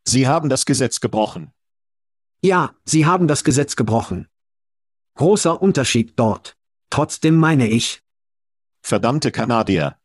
[0.07, 1.51] Sie haben das Gesetz gebrochen.
[2.43, 4.27] Ja, sie haben das Gesetz gebrochen.
[5.15, 6.55] Großer Unterschied dort.
[6.89, 8.01] Trotzdem meine ich.
[8.81, 9.97] Verdammte Kanadier.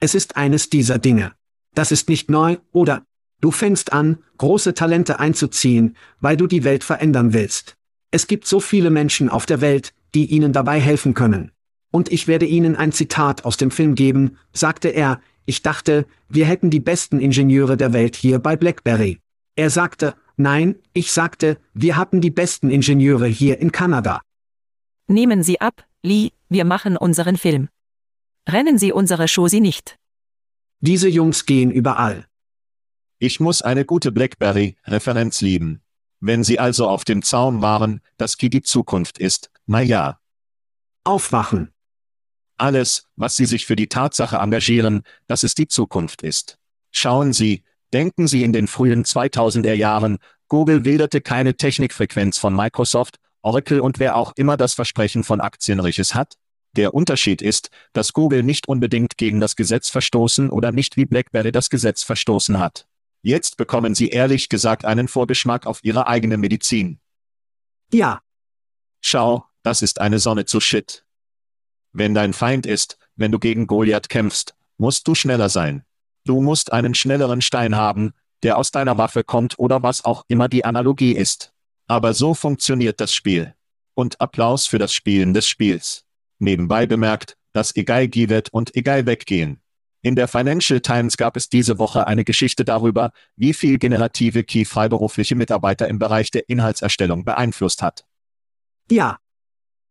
[0.00, 1.32] Es ist eines dieser Dinge.
[1.74, 3.04] Das ist nicht neu, oder
[3.42, 7.76] Du fängst an, große Talente einzuziehen, weil du die Welt verändern willst.
[8.12, 11.50] Es gibt so viele Menschen auf der Welt, die ihnen dabei helfen können.
[11.90, 16.46] Und ich werde Ihnen ein Zitat aus dem Film geben, sagte er, ich dachte, wir
[16.46, 19.18] hätten die besten Ingenieure der Welt hier bei BlackBerry.
[19.56, 24.20] Er sagte, nein, ich sagte, wir hatten die besten Ingenieure hier in Kanada.
[25.06, 27.68] Nehmen Sie ab, Lee, wir machen unseren Film.
[28.48, 29.98] Rennen Sie unsere Show nicht.
[30.80, 32.26] Diese Jungs gehen überall.
[33.18, 35.80] Ich muss eine gute BlackBerry-Referenz lieben.
[36.18, 40.18] Wenn Sie also auf dem Zaun waren, dass Ki die Zukunft ist, na ja.
[41.04, 41.72] Aufwachen.
[42.56, 46.58] Alles, was Sie sich für die Tatsache engagieren, dass es die Zukunft ist.
[46.90, 53.16] Schauen Sie, denken Sie in den frühen 2000er Jahren, Google wilderte keine Technikfrequenz von Microsoft,
[53.42, 56.34] Oracle und wer auch immer das Versprechen von Aktienriches hat?
[56.74, 61.52] Der Unterschied ist, dass Google nicht unbedingt gegen das Gesetz verstoßen oder nicht wie BlackBerry
[61.52, 62.86] das Gesetz verstoßen hat.
[63.22, 66.98] Jetzt bekommen Sie ehrlich gesagt einen Vorgeschmack auf Ihre eigene Medizin.
[67.92, 68.22] Ja.
[69.00, 71.04] Schau, das ist eine Sonne zu Shit.
[71.92, 75.84] Wenn dein Feind ist, wenn du gegen Goliath kämpfst, musst du schneller sein.
[76.24, 80.48] Du musst einen schnelleren Stein haben, der aus deiner Waffe kommt oder was auch immer
[80.48, 81.52] die Analogie ist.
[81.86, 83.54] Aber so funktioniert das Spiel.
[83.94, 86.04] Und Applaus für das Spielen des Spiels.
[86.38, 89.60] Nebenbei bemerkt, dass egal Givet und egal weggehen.
[90.04, 94.64] In der Financial Times gab es diese Woche eine Geschichte darüber, wie viel generative Key
[94.64, 98.04] freiberufliche Mitarbeiter im Bereich der Inhaltserstellung beeinflusst hat.
[98.90, 99.18] Ja.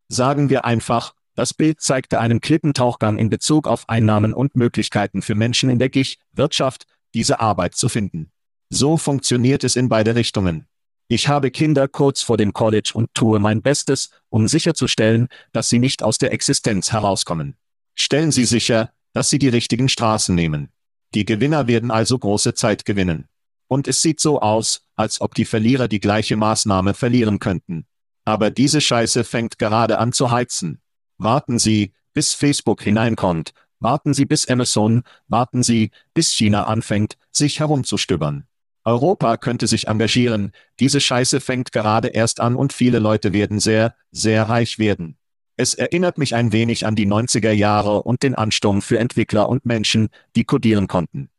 [0.10, 5.36] Sagen wir einfach, das Bild zeigte einen Klippentauchgang in Bezug auf Einnahmen und Möglichkeiten für
[5.36, 8.32] Menschen in der GIG-Wirtschaft, diese Arbeit zu finden.
[8.70, 10.68] So funktioniert es in beide Richtungen.
[11.08, 15.80] Ich habe Kinder kurz vor dem College und tue mein Bestes, um sicherzustellen, dass sie
[15.80, 17.58] nicht aus der Existenz herauskommen.
[17.96, 20.70] Stellen Sie sicher, dass sie die richtigen Straßen nehmen.
[21.14, 23.28] Die Gewinner werden also große Zeit gewinnen.
[23.68, 27.86] Und es sieht so aus, als ob die Verlierer die gleiche Maßnahme verlieren könnten.
[28.24, 30.81] Aber diese Scheiße fängt gerade an zu heizen.
[31.24, 33.54] Warten Sie, bis Facebook hineinkommt.
[33.80, 38.48] Warten Sie bis Amazon, warten Sie, bis China anfängt, sich herumzustöbern.
[38.84, 43.96] Europa könnte sich engagieren, diese Scheiße fängt gerade erst an und viele Leute werden sehr,
[44.10, 45.16] sehr reich werden.
[45.58, 49.64] Es erinnert mich ein wenig an die 90er Jahre und den Ansturm für Entwickler und
[49.64, 51.30] Menschen, die codieren konnten.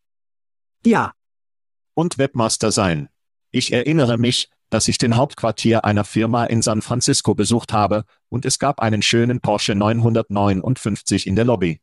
[0.86, 1.12] Ja.
[1.94, 3.08] Und Webmaster sein.
[3.50, 8.46] Ich erinnere mich, dass ich den Hauptquartier einer Firma in San Francisco besucht habe, und
[8.46, 11.82] es gab einen schönen Porsche 959 in der Lobby.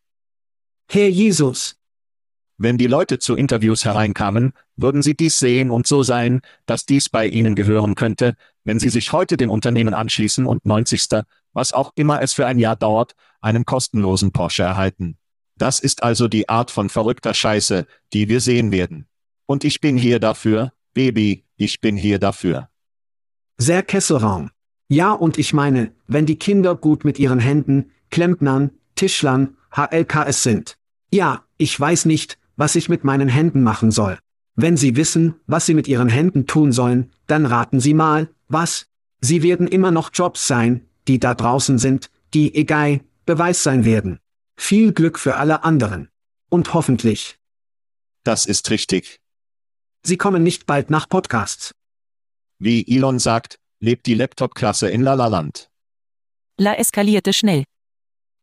[0.90, 1.76] Herr Jesus.
[2.58, 7.10] Wenn die Leute zu Interviews hereinkamen, würden sie dies sehen und so sein, dass dies
[7.10, 11.08] bei ihnen gehören könnte, wenn sie sich heute den Unternehmen anschließen und 90
[11.54, 15.20] was auch immer es für ein Jahr dauert, einen kostenlosen Porsche erhalten.
[15.58, 19.08] Das ist also die Art von verrückter Scheiße, die wir sehen werden.
[19.46, 22.70] Und ich bin hier dafür, Baby, ich bin hier dafür.
[23.62, 24.52] Sehr Kesselraum.
[24.88, 30.78] Ja, und ich meine, wenn die Kinder gut mit ihren Händen, Klempnern, Tischlern, HLKS sind.
[31.12, 34.18] Ja, ich weiß nicht, was ich mit meinen Händen machen soll.
[34.56, 38.88] Wenn Sie wissen, was Sie mit Ihren Händen tun sollen, dann raten Sie mal, was?
[39.20, 44.20] Sie werden immer noch Jobs sein, die da draußen sind, die egal, Beweis sein werden.
[44.56, 46.08] Viel Glück für alle anderen.
[46.50, 47.38] Und hoffentlich.
[48.24, 49.20] Das ist richtig.
[50.04, 51.74] Sie kommen nicht bald nach Podcasts.
[52.60, 55.70] Wie Elon sagt, lebt die Laptop-Klasse in La La Land.
[56.58, 57.64] La eskalierte schnell.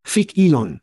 [0.05, 0.81] Fick Elon.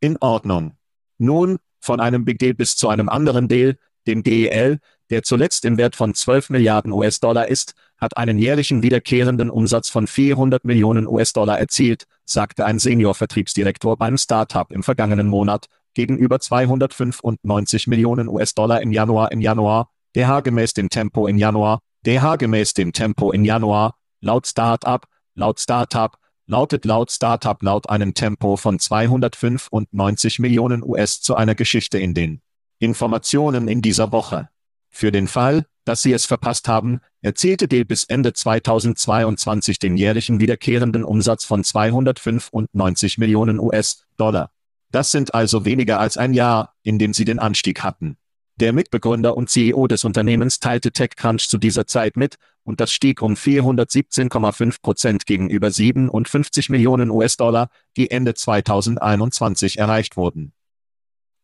[0.00, 0.76] In Ordnung.
[1.18, 5.76] Nun, von einem Big Deal bis zu einem anderen Deal, dem DEL, der zuletzt im
[5.76, 11.60] Wert von 12 Milliarden US-Dollar ist, hat einen jährlichen wiederkehrenden Umsatz von 400 Millionen US-Dollar
[11.60, 19.30] erzielt, sagte ein Senior-Vertriebsdirektor beim Startup im vergangenen Monat, gegenüber 295 Millionen US-Dollar im Januar
[19.30, 24.46] im Januar, DH gemäß dem Tempo im Januar, DH gemäß dem Tempo im Januar, laut
[24.46, 31.54] Startup, laut Startup, lautet laut Startup laut einem Tempo von 295 Millionen US zu einer
[31.54, 32.40] Geschichte in den
[32.78, 34.48] Informationen in dieser Woche.
[34.88, 40.40] Für den Fall, dass Sie es verpasst haben, erzielte Dell bis Ende 2022 den jährlichen
[40.40, 44.50] wiederkehrenden Umsatz von 295 Millionen US-Dollar.
[44.90, 48.16] Das sind also weniger als ein Jahr, in dem sie den Anstieg hatten.
[48.60, 53.22] Der Mitbegründer und CEO des Unternehmens teilte TechCrunch zu dieser Zeit mit, und das stieg
[53.22, 60.52] um 417,5 Prozent gegenüber 57 Millionen US-Dollar, die Ende 2021 erreicht wurden.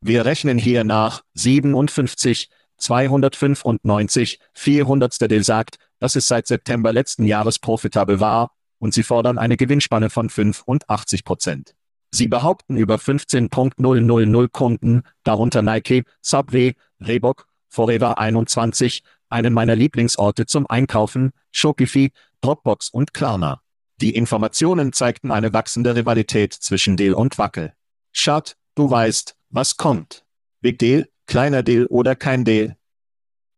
[0.03, 5.31] Wir rechnen hier nach 57, 295, 400.
[5.31, 10.11] Del sagt, dass es seit September letzten Jahres profitabel war, und sie fordern eine Gewinnspanne
[10.11, 11.75] von 85 Prozent.
[12.11, 20.67] Sie behaupten über 15.000 Kunden, darunter Nike, Subway, Reebok, Forever 21, einen meiner Lieblingsorte zum
[20.69, 23.61] Einkaufen, Shopify, Dropbox und Klarna.
[24.01, 27.73] Die Informationen zeigten eine wachsende Rivalität zwischen Deal und Wackel.
[28.13, 30.25] Schad, du weißt, was kommt.
[30.61, 32.77] Big Deal, kleiner Deal oder kein Deal.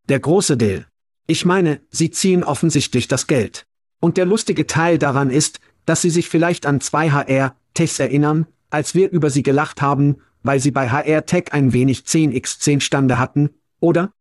[0.08, 0.86] Der große Deal.
[1.26, 3.66] Ich meine, sie ziehen offensichtlich das Geld.
[4.00, 8.94] Und der lustige Teil daran ist, dass sie sich vielleicht an zwei HR-Techs erinnern, als
[8.94, 13.50] wir über sie gelacht haben, weil sie bei HR Tech ein wenig 10x10 Stande hatten,
[13.80, 14.12] oder?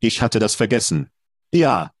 [0.00, 1.10] Ich hatte das vergessen.
[1.52, 1.92] Ja.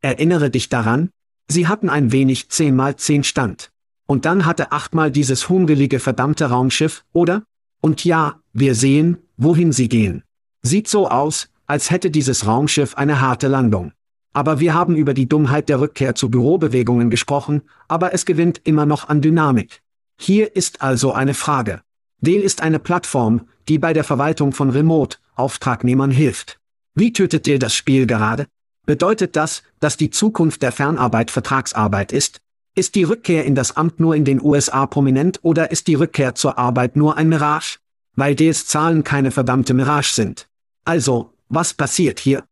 [0.00, 1.10] Erinnere dich daran?
[1.48, 3.70] Sie hatten ein wenig 10 mal 10 Stand.
[4.06, 7.44] Und dann hatte achtmal dieses hungelige verdammte Raumschiff, oder?
[7.80, 10.24] Und ja, wir sehen, wohin sie gehen.
[10.62, 13.92] Sieht so aus, als hätte dieses Raumschiff eine harte Landung.
[14.32, 18.86] Aber wir haben über die Dummheit der Rückkehr zu Bürobewegungen gesprochen, aber es gewinnt immer
[18.86, 19.80] noch an Dynamik.
[20.18, 21.82] Hier ist also eine Frage.
[22.20, 26.58] Dell ist eine Plattform, die bei der Verwaltung von Remote-Auftragnehmern hilft.
[26.94, 28.46] Wie tötet Dell das Spiel gerade?
[28.84, 32.40] Bedeutet das, dass die Zukunft der Fernarbeit Vertragsarbeit ist?
[32.74, 36.34] Ist die Rückkehr in das Amt nur in den USA prominent oder ist die Rückkehr
[36.34, 37.78] zur Arbeit nur ein Mirage?
[38.16, 40.48] Weil DS Zahlen keine verdammte Mirage sind.
[40.84, 42.44] Also, was passiert hier?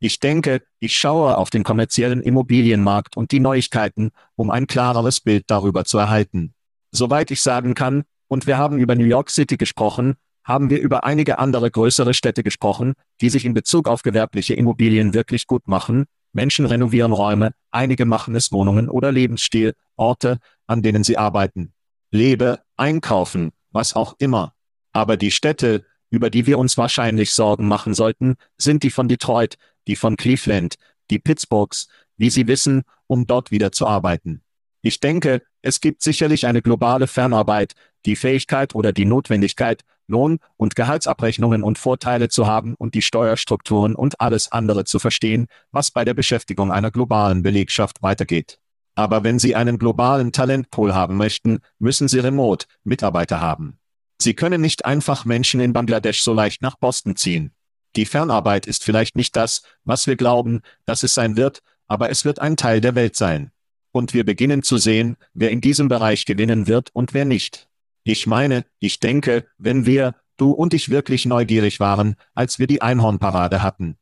[0.00, 5.44] Ich denke, ich schaue auf den kommerziellen Immobilienmarkt und die Neuigkeiten, um ein klareres Bild
[5.46, 6.54] darüber zu erhalten.
[6.90, 11.04] Soweit ich sagen kann, und wir haben über New York City gesprochen, haben wir über
[11.04, 16.06] einige andere größere Städte gesprochen, die sich in Bezug auf gewerbliche Immobilien wirklich gut machen.
[16.32, 21.74] Menschen renovieren Räume, einige machen es Wohnungen oder Lebensstil, Orte, an denen sie arbeiten.
[22.10, 24.54] Lebe, einkaufen, was auch immer.
[24.94, 29.58] Aber die Städte, über die wir uns wahrscheinlich Sorgen machen sollten, sind die von Detroit,
[29.86, 30.76] die von Cleveland,
[31.10, 34.42] die Pittsburghs, wie Sie wissen, um dort wieder zu arbeiten.
[34.80, 37.74] Ich denke, es gibt sicherlich eine globale Fernarbeit,
[38.06, 43.94] die Fähigkeit oder die Notwendigkeit, Lohn- und Gehaltsabrechnungen und Vorteile zu haben und die Steuerstrukturen
[43.94, 48.58] und alles andere zu verstehen, was bei der Beschäftigung einer globalen Belegschaft weitergeht.
[48.94, 53.78] Aber wenn Sie einen globalen Talentpool haben möchten, müssen Sie remote Mitarbeiter haben.
[54.20, 57.52] Sie können nicht einfach Menschen in Bangladesch so leicht nach Boston ziehen.
[57.96, 62.24] Die Fernarbeit ist vielleicht nicht das, was wir glauben, dass es sein wird, aber es
[62.24, 63.50] wird ein Teil der Welt sein.
[63.90, 67.68] Und wir beginnen zu sehen, wer in diesem Bereich gewinnen wird und wer nicht.
[68.04, 72.82] Ich meine, ich denke, wenn wir, du und ich wirklich neugierig waren, als wir die
[72.82, 73.96] Einhornparade hatten.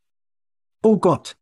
[0.83, 1.37] Oh Gott.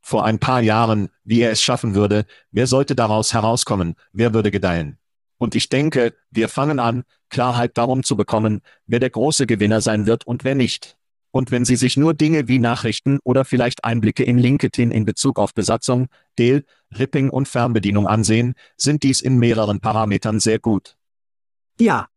[0.00, 4.50] Vor ein paar Jahren, wie er es schaffen würde, wer sollte daraus herauskommen, wer würde
[4.50, 4.98] gedeihen.
[5.38, 10.06] Und ich denke, wir fangen an, Klarheit darum zu bekommen, wer der große Gewinner sein
[10.06, 10.96] wird und wer nicht.
[11.30, 15.38] Und wenn Sie sich nur Dinge wie Nachrichten oder vielleicht Einblicke in LinkedIn in Bezug
[15.38, 16.06] auf Besatzung,
[16.38, 16.64] Deal,
[16.96, 20.96] Ripping und Fernbedienung ansehen, sind dies in mehreren Parametern sehr gut.
[21.78, 22.08] Ja.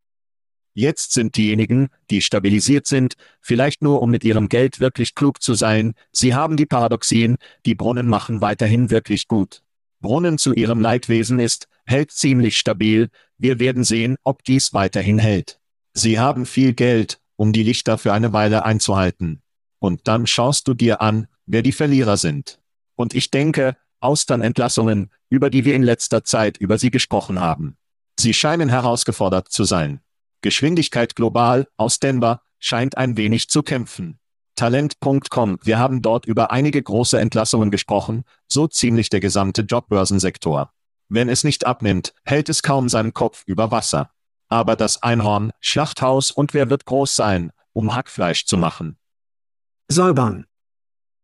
[0.72, 5.54] Jetzt sind diejenigen, die stabilisiert sind, vielleicht nur um mit ihrem Geld wirklich klug zu
[5.54, 7.36] sein, sie haben die Paradoxien,
[7.66, 9.62] die Brunnen machen weiterhin wirklich gut.
[10.00, 15.60] Brunnen zu ihrem Leidwesen ist, hält ziemlich stabil, wir werden sehen, ob dies weiterhin hält.
[15.92, 19.42] Sie haben viel Geld, um die Lichter für eine Weile einzuhalten.
[19.80, 22.60] Und dann schaust du dir an, wer die Verlierer sind.
[22.94, 27.76] Und ich denke, Austernentlassungen, über die wir in letzter Zeit über sie gesprochen haben.
[28.20, 30.02] Sie scheinen herausgefordert zu sein.
[30.42, 34.18] Geschwindigkeit global aus Denver scheint ein wenig zu kämpfen.
[34.56, 40.70] Talent.com, wir haben dort über einige große Entlassungen gesprochen, so ziemlich der gesamte Jobbörsensektor.
[41.08, 44.10] Wenn es nicht abnimmt, hält es kaum seinen Kopf über Wasser.
[44.48, 48.98] Aber das Einhorn, Schlachthaus und wer wird groß sein, um Hackfleisch zu machen?
[49.88, 50.44] Säubern.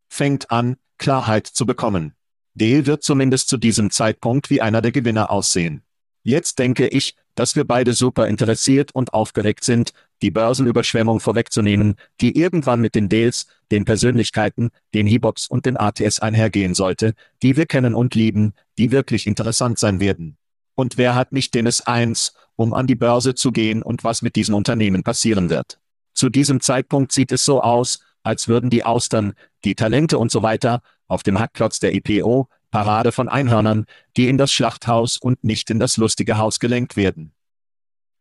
[0.08, 2.14] Fängt an, Klarheit zu bekommen.
[2.54, 5.82] Dale wird zumindest zu diesem Zeitpunkt wie einer der Gewinner aussehen.
[6.26, 12.36] Jetzt denke ich, dass wir beide super interessiert und aufgeregt sind, die Börsenüberschwemmung vorwegzunehmen, die
[12.36, 17.14] irgendwann mit den Dales, den Persönlichkeiten, den Hebox und den ATS einhergehen sollte,
[17.44, 20.36] die wir kennen und lieben, die wirklich interessant sein werden.
[20.74, 24.34] Und wer hat nicht den S1, um an die Börse zu gehen und was mit
[24.34, 25.78] diesen Unternehmen passieren wird?
[26.12, 30.42] Zu diesem Zeitpunkt sieht es so aus, als würden die Austern, die Talente und so
[30.42, 33.86] weiter, auf dem Hackklotz der IPO, Parade von Einhörnern,
[34.18, 37.32] die in das Schlachthaus und nicht in das lustige Haus gelenkt werden.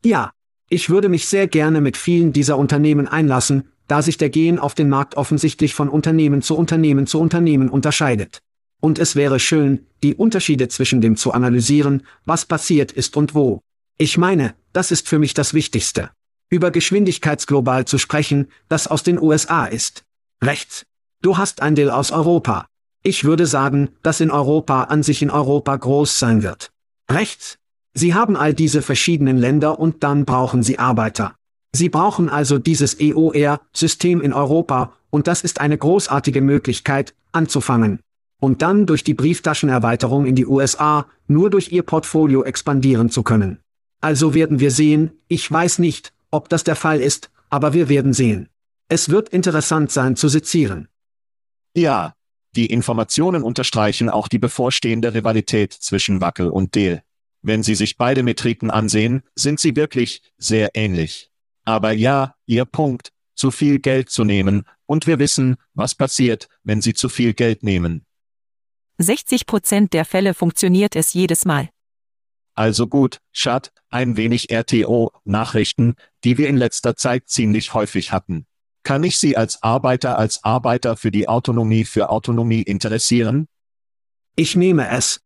[0.02, 0.32] Ja,
[0.70, 4.74] ich würde mich sehr gerne mit vielen dieser Unternehmen einlassen, da sich der Gehen auf
[4.74, 8.40] den Markt offensichtlich von Unternehmen zu Unternehmen zu Unternehmen unterscheidet.
[8.80, 13.60] Und es wäre schön, die Unterschiede zwischen dem zu analysieren, was passiert ist und wo.
[13.98, 16.12] Ich meine, das ist für mich das Wichtigste.
[16.50, 20.06] Über Geschwindigkeitsglobal zu sprechen, das aus den USA ist.
[20.42, 20.86] Rechts.
[21.22, 22.68] Du hast ein Deal aus Europa.
[23.08, 26.72] Ich würde sagen, dass in Europa an sich in Europa groß sein wird.
[27.08, 27.60] Rechts.
[27.94, 31.36] Sie haben all diese verschiedenen Länder und dann brauchen sie Arbeiter.
[31.72, 38.00] Sie brauchen also dieses EOR-System in Europa, und das ist eine großartige Möglichkeit, anzufangen.
[38.42, 43.60] Und dann durch die Brieftaschenerweiterung in die USA, nur durch ihr Portfolio expandieren zu können.
[44.02, 48.14] Also werden wir sehen, ich weiß nicht, ob das der Fall ist, aber wir werden
[48.14, 48.50] sehen.
[48.90, 50.88] Es wird interessant sein zu sezieren.
[51.76, 52.16] Ja,
[52.56, 57.04] die Informationen unterstreichen auch die bevorstehende Rivalität zwischen Wackel und Deal.
[57.42, 61.30] Wenn Sie sich beide Metriken ansehen, sind sie wirklich sehr ähnlich.
[61.64, 66.82] Aber ja, Ihr Punkt, zu viel Geld zu nehmen, und wir wissen, was passiert, wenn
[66.82, 68.06] Sie zu viel Geld nehmen.
[68.98, 71.70] 60 Prozent der Fälle funktioniert es jedes Mal.
[72.54, 78.46] Also gut, Schad, ein wenig RTO-Nachrichten, die wir in letzter Zeit ziemlich häufig hatten.
[78.86, 83.48] Kann ich Sie als Arbeiter als Arbeiter für die Autonomie für Autonomie interessieren?
[84.36, 85.22] Ich nehme es.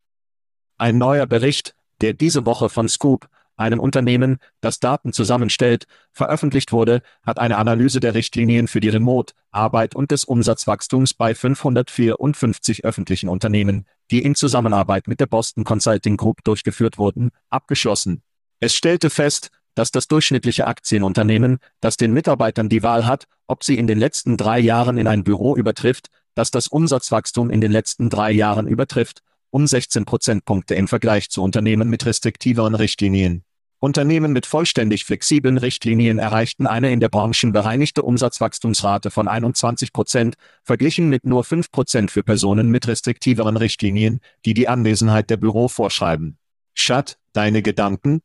[0.78, 7.02] Ein neuer Bericht, der diese Woche von Scoop, einem Unternehmen, das Daten zusammenstellt, veröffentlicht wurde,
[7.22, 13.86] hat eine Analyse der Richtlinien für die Remote-Arbeit und des Umsatzwachstums bei 554 öffentlichen Unternehmen,
[14.10, 18.24] die in Zusammenarbeit mit der Boston Consulting Group durchgeführt wurden, abgeschlossen.
[18.62, 23.78] Es stellte fest, dass das durchschnittliche Aktienunternehmen, das den Mitarbeitern die Wahl hat, ob sie
[23.78, 28.10] in den letzten drei Jahren in ein Büro übertrifft, dass das Umsatzwachstum in den letzten
[28.10, 29.22] drei Jahren übertrifft,
[29.52, 33.46] um 16 Prozentpunkte im Vergleich zu Unternehmen mit restriktiveren Richtlinien.
[33.80, 40.36] Unternehmen mit vollständig flexiblen Richtlinien erreichten eine in der Branchen bereinigte Umsatzwachstumsrate von 21 Prozent,
[40.62, 45.70] verglichen mit nur 5 Prozent für Personen mit restriktiveren Richtlinien, die die Anwesenheit der Büro
[45.70, 46.38] vorschreiben.
[46.74, 48.20] Schat, deine Gedanken?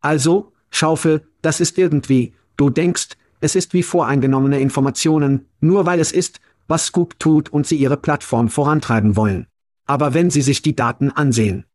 [0.00, 3.10] Also, Schaufel, das ist irgendwie, du denkst,
[3.40, 7.96] es ist wie voreingenommene Informationen, nur weil es ist, was Scoop tut und sie ihre
[7.96, 9.46] Plattform vorantreiben wollen.
[9.84, 11.66] Aber wenn Sie sich die Daten ansehen.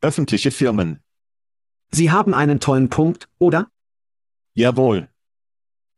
[0.00, 1.00] Öffentliche Firmen.
[1.90, 3.68] Sie haben einen tollen Punkt, oder?
[4.54, 5.08] Jawohl.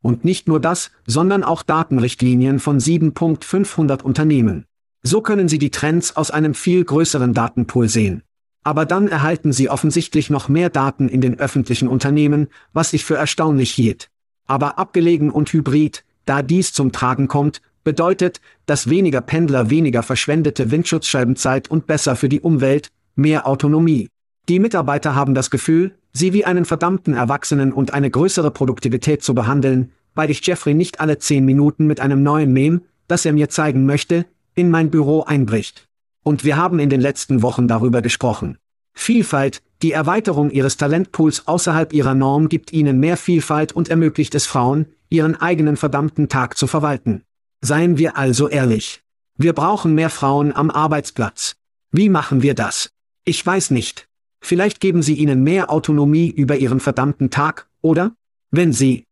[0.02, 4.66] Und nicht nur das, sondern auch Datenrichtlinien von 7.500 Unternehmen.
[5.02, 8.22] So können Sie die Trends aus einem viel größeren Datenpool sehen.
[8.62, 13.16] Aber dann erhalten sie offensichtlich noch mehr Daten in den öffentlichen Unternehmen, was ich für
[13.16, 14.10] erstaunlich hielt.
[14.46, 20.70] Aber abgelegen und hybrid, da dies zum Tragen kommt, bedeutet, dass weniger Pendler weniger verschwendete
[20.70, 24.08] Windschutzscheibenzeit und besser für die Umwelt, mehr Autonomie.
[24.48, 29.34] Die Mitarbeiter haben das Gefühl, sie wie einen verdammten Erwachsenen und eine größere Produktivität zu
[29.34, 33.48] behandeln, weil ich Jeffrey nicht alle zehn Minuten mit einem neuen Meme, das er mir
[33.48, 35.89] zeigen möchte, in mein Büro einbricht.
[36.22, 38.58] Und wir haben in den letzten Wochen darüber gesprochen.
[38.92, 44.46] Vielfalt, die Erweiterung ihres Talentpools außerhalb ihrer Norm gibt ihnen mehr Vielfalt und ermöglicht es
[44.46, 47.22] Frauen, ihren eigenen verdammten Tag zu verwalten.
[47.62, 49.02] Seien wir also ehrlich.
[49.36, 51.56] Wir brauchen mehr Frauen am Arbeitsplatz.
[51.92, 52.90] Wie machen wir das?
[53.24, 54.06] Ich weiß nicht.
[54.40, 58.14] Vielleicht geben Sie ihnen mehr Autonomie über ihren verdammten Tag, oder?
[58.50, 59.04] Wenn Sie.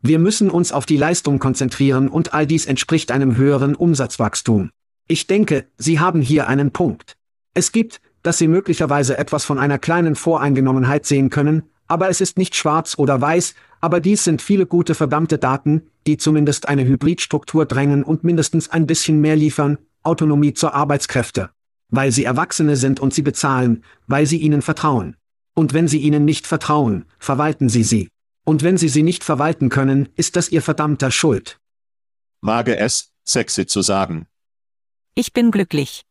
[0.00, 4.70] Wir müssen uns auf die Leistung konzentrieren und all dies entspricht einem höheren Umsatzwachstum.
[5.08, 7.16] Ich denke, Sie haben hier einen Punkt.
[7.54, 12.36] Es gibt, dass Sie möglicherweise etwas von einer kleinen Voreingenommenheit sehen können, aber es ist
[12.36, 17.64] nicht schwarz oder weiß, aber dies sind viele gute verdammte Daten, die zumindest eine Hybridstruktur
[17.64, 21.48] drängen und mindestens ein bisschen mehr liefern, Autonomie zur Arbeitskräfte.
[21.88, 25.16] Weil sie Erwachsene sind und sie bezahlen, weil sie ihnen vertrauen.
[25.54, 28.10] Und wenn sie ihnen nicht vertrauen, verwalten sie sie.
[28.44, 31.58] Und wenn sie sie nicht verwalten können, ist das ihr verdammter Schuld.
[32.42, 34.26] Wage es, sexy zu sagen.
[35.18, 36.04] Ich bin glücklich.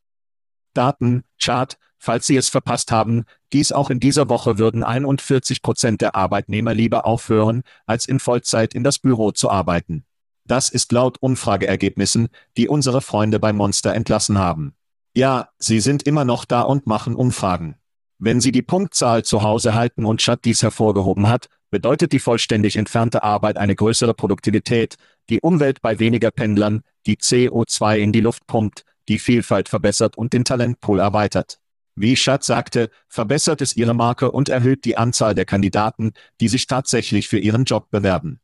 [0.73, 6.01] Daten, Chart, falls Sie es verpasst haben, dies auch in dieser Woche würden 41 Prozent
[6.01, 10.03] der Arbeitnehmer lieber aufhören, als in Vollzeit in das Büro zu arbeiten.
[10.43, 12.27] Das ist laut Umfrageergebnissen,
[12.57, 14.75] die unsere Freunde bei Monster entlassen haben.
[15.15, 17.77] Ja, sie sind immer noch da und machen Umfragen.
[18.19, 22.75] Wenn Sie die Punktzahl zu Hause halten und Chat dies hervorgehoben hat, bedeutet die vollständig
[22.75, 24.97] entfernte Arbeit eine größere Produktivität,
[25.29, 30.33] die Umwelt bei weniger Pendlern, die CO2 in die Luft pumpt, die Vielfalt verbessert und
[30.33, 31.59] den Talentpool erweitert.
[31.95, 36.67] Wie Schatz sagte, verbessert es ihre Marke und erhöht die Anzahl der Kandidaten, die sich
[36.67, 38.39] tatsächlich für ihren Job bewerben.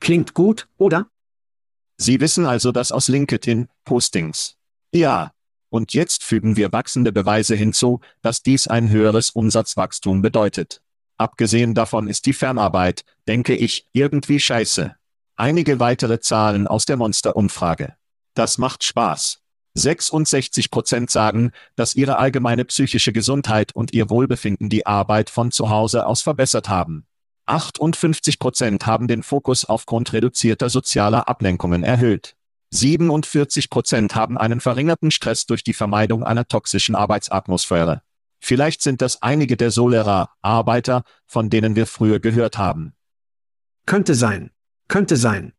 [0.00, 1.08] Klingt gut, oder?
[1.96, 4.56] Sie wissen also das aus LinkedIn, Postings.
[4.92, 5.32] Ja.
[5.68, 10.80] Und jetzt fügen wir wachsende Beweise hinzu, dass dies ein höheres Umsatzwachstum bedeutet.
[11.18, 14.94] Abgesehen davon ist die Fernarbeit, denke ich, irgendwie scheiße.
[15.36, 17.96] Einige weitere Zahlen aus der Monster-Umfrage.
[18.34, 19.40] Das macht Spaß.
[19.76, 25.68] 66 Prozent sagen, dass ihre allgemeine psychische Gesundheit und ihr Wohlbefinden die Arbeit von zu
[25.68, 27.06] Hause aus verbessert haben.
[27.44, 32.36] 58 Prozent haben den Fokus aufgrund reduzierter sozialer Ablenkungen erhöht.
[32.70, 38.02] 47 Prozent haben einen verringerten Stress durch die Vermeidung einer toxischen Arbeitsatmosphäre.
[38.40, 42.94] Vielleicht sind das einige der Solera-Arbeiter, von denen wir früher gehört haben.
[43.86, 44.50] Könnte sein.
[44.88, 45.52] Könnte sein.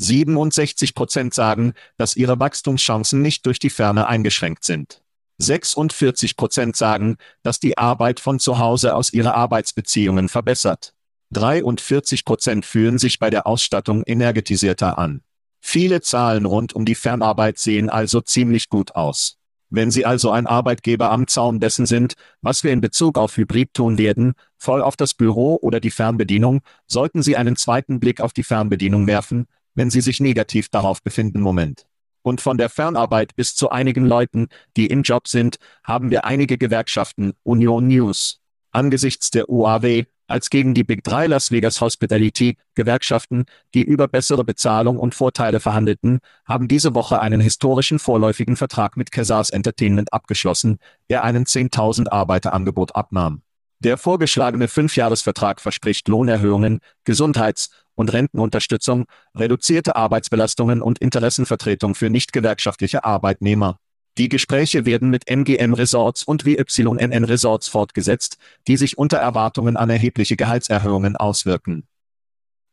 [0.00, 5.02] 67 Prozent sagen, dass ihre Wachstumschancen nicht durch die Ferne eingeschränkt sind.
[5.38, 10.94] 46 Prozent sagen, dass die Arbeit von zu Hause aus ihre Arbeitsbeziehungen verbessert.
[11.32, 15.22] 43 Prozent fühlen sich bei der Ausstattung energetisierter an.
[15.60, 19.36] Viele Zahlen rund um die Fernarbeit sehen also ziemlich gut aus.
[19.68, 23.72] Wenn Sie also ein Arbeitgeber am Zaun dessen sind, was wir in Bezug auf Hybrid
[23.72, 28.32] tun werden, voll auf das Büro oder die Fernbedienung, sollten Sie einen zweiten Blick auf
[28.32, 31.40] die Fernbedienung werfen, wenn Sie sich negativ darauf befinden.
[31.40, 31.86] Moment.
[32.22, 36.58] Und von der Fernarbeit bis zu einigen Leuten, die im Job sind, haben wir einige
[36.58, 38.40] Gewerkschaften, Union News.
[38.72, 44.44] Angesichts der UAW, als gegen die Big 3 Las Vegas Hospitality, Gewerkschaften, die über bessere
[44.44, 50.78] Bezahlung und Vorteile verhandelten, haben diese Woche einen historischen vorläufigen Vertrag mit Casars Entertainment abgeschlossen,
[51.08, 53.42] der einen 10.000 Arbeiterangebot abnahm.
[53.80, 59.04] Der vorgeschlagene Fünfjahresvertrag verspricht Lohnerhöhungen, Gesundheits- und Rentenunterstützung,
[59.36, 63.78] reduzierte Arbeitsbelastungen und Interessenvertretung für nicht-gewerkschaftliche Arbeitnehmer.
[64.18, 69.88] Die Gespräche werden mit MGM Resorts und WYNN Resorts fortgesetzt, die sich unter Erwartungen an
[69.88, 71.86] erhebliche Gehaltserhöhungen auswirken.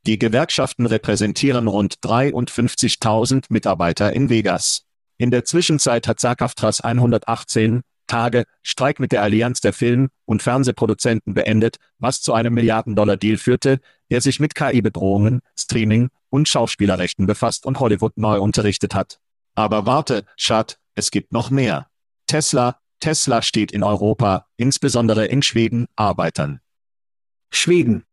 [0.07, 4.84] Die Gewerkschaften repräsentieren rund 53.000 Mitarbeiter in Vegas.
[5.17, 11.34] In der Zwischenzeit hat SAG-AFTRAs 118 Tage Streik mit der Allianz der Film- und Fernsehproduzenten
[11.34, 13.80] beendet, was zu einem Milliarden-Dollar-Deal führte,
[14.10, 19.20] der sich mit KI-Bedrohungen, Streaming und Schauspielerrechten befasst und Hollywood neu unterrichtet hat.
[19.55, 21.88] Aber warte, Schad, es gibt noch mehr.
[22.28, 26.60] Tesla, Tesla steht in Europa, insbesondere in Schweden, Arbeitern.
[27.51, 28.03] Schweden.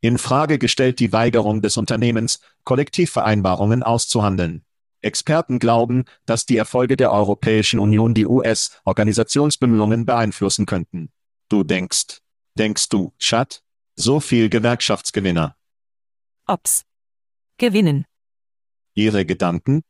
[0.00, 4.64] In Frage gestellt die Weigerung des Unternehmens, Kollektivvereinbarungen auszuhandeln.
[5.02, 11.10] Experten glauben, dass die Erfolge der Europäischen Union die US-Organisationsbemühungen beeinflussen könnten.
[11.48, 12.20] Du denkst,
[12.58, 13.62] denkst du, Chad?
[13.96, 15.56] So viel Gewerkschaftsgewinner.
[16.46, 16.84] Ob's.
[17.58, 18.06] Gewinnen.
[18.94, 19.82] Ihre Gedanken?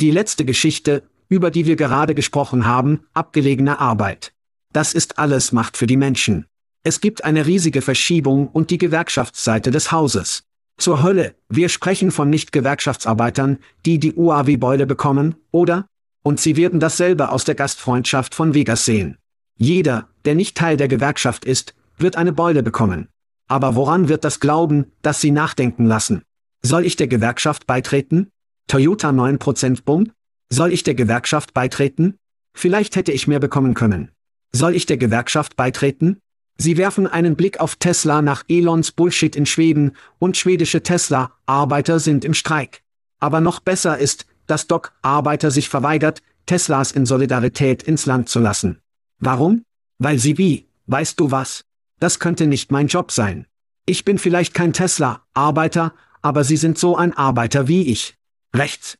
[0.00, 4.32] Die letzte Geschichte, über die wir gerade gesprochen haben, abgelegene Arbeit.
[4.72, 6.46] Das ist alles Macht für die Menschen.
[6.82, 10.44] Es gibt eine riesige Verschiebung und die Gewerkschaftsseite des Hauses.
[10.78, 15.86] Zur Hölle, wir sprechen von Nicht-Gewerkschaftsarbeitern, die die UAW-Beule bekommen, oder?
[16.22, 19.18] Und sie werden dasselbe aus der Gastfreundschaft von Vegas sehen.
[19.56, 23.08] Jeder, der nicht Teil der Gewerkschaft ist, wird eine Beule bekommen.
[23.48, 26.22] Aber woran wird das Glauben, dass sie nachdenken lassen?
[26.62, 28.30] Soll ich der Gewerkschaft beitreten?
[28.66, 30.12] Toyota 9% Bump?
[30.48, 32.16] Soll ich der Gewerkschaft beitreten?
[32.54, 34.10] Vielleicht hätte ich mehr bekommen können.
[34.52, 36.21] Soll ich der Gewerkschaft beitreten?
[36.58, 42.24] Sie werfen einen Blick auf Tesla nach Elons Bullshit in Schweden und schwedische Tesla-Arbeiter sind
[42.24, 42.82] im Streik.
[43.18, 48.38] Aber noch besser ist, dass Doc Arbeiter sich verweigert, Teslas in Solidarität ins Land zu
[48.38, 48.80] lassen.
[49.18, 49.64] Warum?
[49.98, 51.64] Weil sie wie, weißt du was?
[52.00, 53.46] Das könnte nicht mein Job sein.
[53.86, 58.16] Ich bin vielleicht kein Tesla-Arbeiter, aber sie sind so ein Arbeiter wie ich.
[58.54, 58.98] Rechts.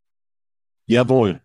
[0.87, 1.41] Jawohl.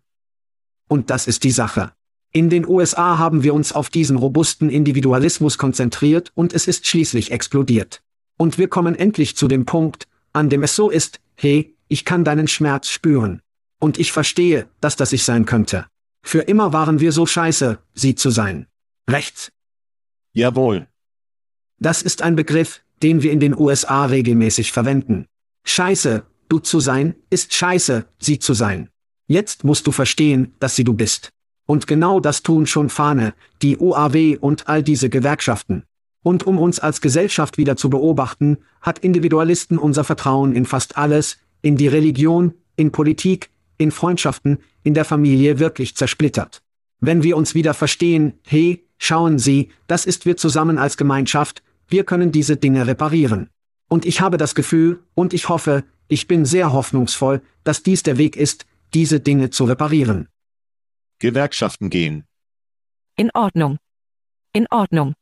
[0.88, 1.92] Und das ist die Sache.
[2.32, 7.30] In den USA haben wir uns auf diesen robusten Individualismus konzentriert und es ist schließlich
[7.30, 8.02] explodiert.
[8.36, 12.24] Und wir kommen endlich zu dem Punkt, an dem es so ist, hey, ich kann
[12.24, 13.40] deinen Schmerz spüren.
[13.80, 15.86] Und ich verstehe, dass das ich sein könnte.
[16.22, 18.66] Für immer waren wir so scheiße, sie zu sein.
[19.08, 19.50] Rechts.
[20.34, 20.86] Jawohl.
[21.78, 25.26] Das ist ein Begriff, den wir in den USA regelmäßig verwenden.
[25.64, 28.90] Scheiße, du zu sein, ist scheiße, sie zu sein.
[29.28, 31.30] Jetzt musst du verstehen, dass sie du bist.
[31.70, 35.82] Und genau das tun schon Fahne, die UAW und all diese Gewerkschaften.
[36.22, 41.36] Und um uns als Gesellschaft wieder zu beobachten, hat Individualisten unser Vertrauen in fast alles,
[41.60, 46.62] in die Religion, in Politik, in Freundschaften, in der Familie wirklich zersplittert.
[47.00, 52.04] Wenn wir uns wieder verstehen, hey, schauen Sie, das ist wir zusammen als Gemeinschaft, wir
[52.04, 53.50] können diese Dinge reparieren.
[53.90, 58.16] Und ich habe das Gefühl, und ich hoffe, ich bin sehr hoffnungsvoll, dass dies der
[58.16, 58.64] Weg ist,
[58.94, 60.28] diese Dinge zu reparieren.
[61.18, 62.26] Gewerkschaften gehen.
[63.16, 63.78] In Ordnung.
[64.52, 65.14] In Ordnung.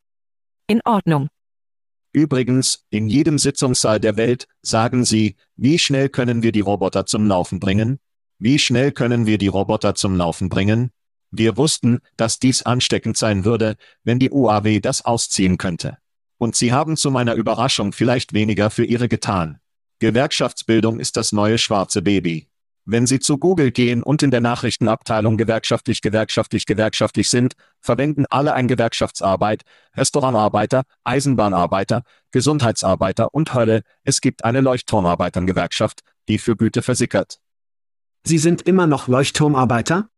[0.67, 1.29] In Ordnung.
[2.13, 7.27] Übrigens, in jedem Sitzungssaal der Welt sagen sie, wie schnell können wir die Roboter zum
[7.27, 7.99] Laufen bringen?
[8.39, 10.91] Wie schnell können wir die Roboter zum Laufen bringen?
[11.31, 15.99] Wir wussten, dass dies ansteckend sein würde, wenn die UAW das ausziehen könnte.
[16.39, 19.61] Und sie haben zu meiner Überraschung vielleicht weniger für ihre getan.
[19.99, 22.49] Gewerkschaftsbildung ist das neue schwarze Baby.
[22.89, 28.55] Wenn Sie zu Google gehen und in der Nachrichtenabteilung gewerkschaftlich, gewerkschaftlich, gewerkschaftlich sind, verwenden alle
[28.55, 29.63] ein Gewerkschaftsarbeit,
[29.97, 37.41] Restaurantarbeiter, Eisenbahnarbeiter, Gesundheitsarbeiter und Hölle, es gibt eine Leuchtturmarbeiterngewerkschaft, die für Güte versickert.
[38.25, 40.09] Sie sind immer noch Leuchtturmarbeiter?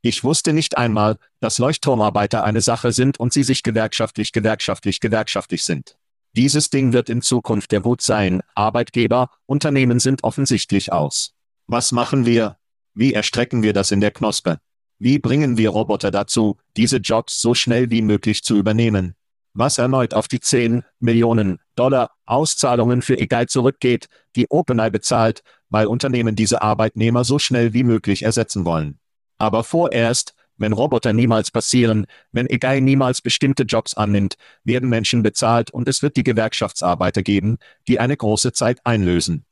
[0.00, 5.62] Ich wusste nicht einmal, dass Leuchtturmarbeiter eine Sache sind und sie sich gewerkschaftlich, gewerkschaftlich, gewerkschaftlich
[5.62, 5.98] sind.
[6.34, 11.34] Dieses Ding wird in Zukunft der Wut sein, Arbeitgeber, Unternehmen sind offensichtlich aus.
[11.72, 12.58] Was machen wir?
[12.92, 14.58] Wie erstrecken wir das in der Knospe?
[14.98, 19.14] Wie bringen wir Roboter dazu, diese Jobs so schnell wie möglich zu übernehmen?
[19.54, 25.86] Was erneut auf die 10 Millionen Dollar Auszahlungen für egal zurückgeht, die OpenAI bezahlt, weil
[25.86, 28.98] Unternehmen diese Arbeitnehmer so schnell wie möglich ersetzen wollen.
[29.38, 35.70] Aber vorerst, wenn Roboter niemals passieren, wenn egal niemals bestimmte Jobs annimmt, werden Menschen bezahlt
[35.70, 37.56] und es wird die Gewerkschaftsarbeiter geben,
[37.88, 39.46] die eine große Zeit einlösen.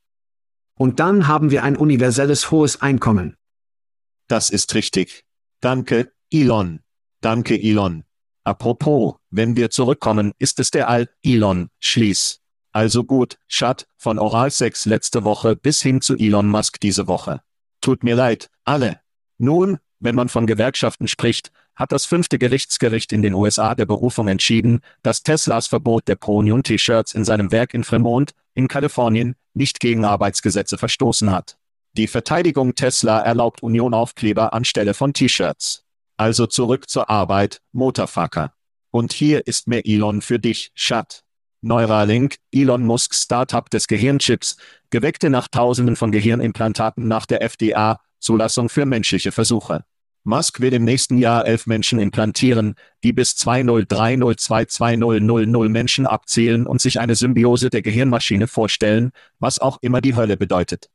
[0.80, 3.36] Und dann haben wir ein universelles hohes Einkommen.
[4.28, 5.26] Das ist richtig.
[5.60, 6.80] Danke, Elon.
[7.20, 8.04] Danke, Elon.
[8.44, 12.40] Apropos, wenn wir zurückkommen, ist es der All, Elon, schließ.
[12.72, 17.42] Also gut, Schat, von Oralsex letzte Woche bis hin zu Elon Musk diese Woche.
[17.82, 19.00] Tut mir leid, alle.
[19.36, 24.28] Nun, wenn man von Gewerkschaften spricht, hat das fünfte Gerichtsgericht in den USA der Berufung
[24.28, 30.04] entschieden, dass Teslas Verbot der Pro-Union-T-Shirts in seinem Werk in Fremont, in Kalifornien, nicht gegen
[30.04, 31.56] Arbeitsgesetze verstoßen hat.
[31.92, 35.84] Die Verteidigung Tesla erlaubt Union-Aufkleber anstelle von T-Shirts.
[36.16, 38.52] Also zurück zur Arbeit, Motorfucker.
[38.90, 41.22] Und hier ist mehr Elon für dich, Schat.
[41.62, 44.56] Neuralink, Elon Musks Startup des Gehirnchips,
[44.90, 49.84] geweckte nach Tausenden von Gehirnimplantaten nach der FDA, Zulassung für menschliche Versuche.
[50.24, 57.00] Musk will im nächsten Jahr elf Menschen implantieren, die bis 2030220000 Menschen abzählen und sich
[57.00, 60.90] eine Symbiose der Gehirnmaschine vorstellen, was auch immer die Hölle bedeutet.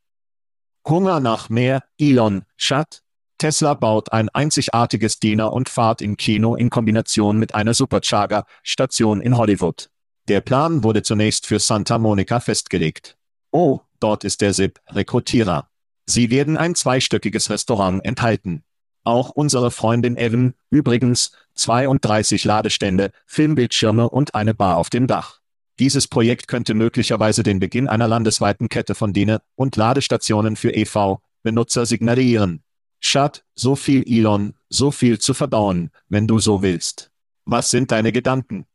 [0.87, 3.01] Hunger nach mehr, Elon, Schat?
[3.37, 9.37] Tesla baut ein einzigartiges Diener- und Fahrt im Kino in Kombination mit einer Supercharger-Station in
[9.37, 9.89] Hollywood.
[10.27, 13.17] Der Plan wurde zunächst für Santa Monica festgelegt.
[13.51, 15.69] Oh, dort ist der SIP-Rekrutierer.
[16.07, 18.63] Sie werden ein zweistöckiges Restaurant enthalten.
[19.05, 25.39] Auch unsere Freundin Evan, übrigens, 32 Ladestände, Filmbildschirme und eine Bar auf dem Dach.
[25.77, 31.85] Dieses Projekt könnte möglicherweise den Beginn einer landesweiten Kette von Diener- und Ladestationen für EV-Benutzer
[31.85, 32.63] signalisieren.
[32.99, 37.11] Schat, so viel Elon, so viel zu verdauen, wenn du so willst.
[37.45, 38.65] Was sind deine Gedanken?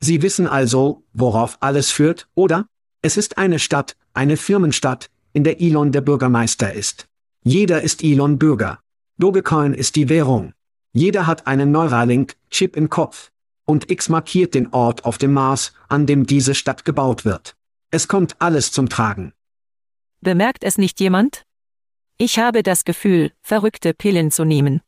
[0.00, 2.66] Sie wissen also, worauf alles führt, oder?
[3.00, 7.06] Es ist eine Stadt, eine Firmenstadt, in der Elon der Bürgermeister ist.
[7.44, 8.80] Jeder ist Elon Bürger.
[9.18, 10.52] Dogecoin ist die Währung.
[10.92, 13.30] Jeder hat einen Neuralink-Chip im Kopf.
[13.64, 17.56] Und X markiert den Ort auf dem Mars, an dem diese Stadt gebaut wird.
[17.90, 19.32] Es kommt alles zum Tragen.
[20.20, 21.44] Bemerkt es nicht jemand?
[22.18, 24.82] Ich habe das Gefühl, verrückte Pillen zu nehmen.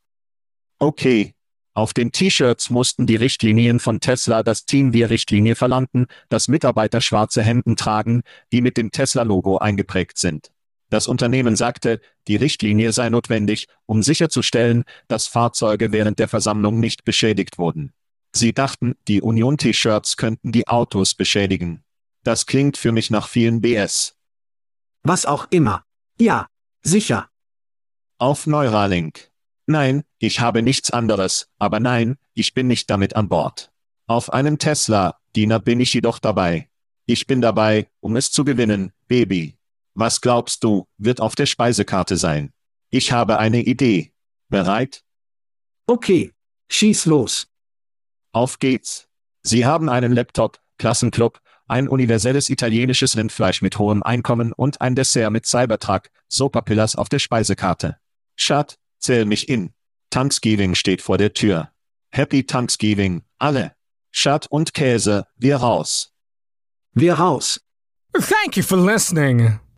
[0.79, 1.35] Okay.
[1.73, 7.01] Auf den T-Shirts mussten die Richtlinien von Tesla das Team wir Richtlinie verlangten, dass Mitarbeiter
[7.01, 8.23] schwarze Hemden tragen,
[8.53, 10.51] die mit dem Tesla-Logo eingeprägt sind.
[10.91, 17.05] Das Unternehmen sagte, die Richtlinie sei notwendig, um sicherzustellen, dass Fahrzeuge während der Versammlung nicht
[17.05, 17.93] beschädigt wurden.
[18.35, 21.85] Sie dachten, die Union-T-Shirts könnten die Autos beschädigen.
[22.25, 24.17] Das klingt für mich nach vielen BS.
[25.03, 25.85] Was auch immer.
[26.19, 26.47] Ja,
[26.83, 27.29] sicher.
[28.19, 29.31] Auf Neuralink.
[29.67, 33.71] Nein, ich habe nichts anderes, aber nein, ich bin nicht damit an Bord.
[34.07, 36.71] Auf einem Tesla, Diener bin ich jedoch dabei.
[37.05, 39.58] Ich bin dabei, um es zu gewinnen, Baby.
[40.01, 42.53] Was glaubst du, wird auf der Speisekarte sein?
[42.89, 44.13] Ich habe eine Idee.
[44.49, 45.03] Bereit?
[45.89, 46.33] Okay.
[46.71, 47.49] Schieß los.
[48.31, 49.09] Auf geht's.
[49.43, 55.33] Sie haben einen Laptop, Klassenclub, ein universelles italienisches Rindfleisch mit hohem Einkommen und ein Dessert
[55.33, 57.97] mit Cybertruck, Sopapillas auf der Speisekarte.
[58.37, 59.75] Schat, zähl mich in.
[60.11, 61.73] Thanksgiving steht vor der Tür.
[62.13, 63.75] Happy Thanksgiving, alle.
[64.13, 66.13] Schat und Käse, wir raus.
[66.93, 67.61] Wir raus.
[68.13, 69.59] Thank you for listening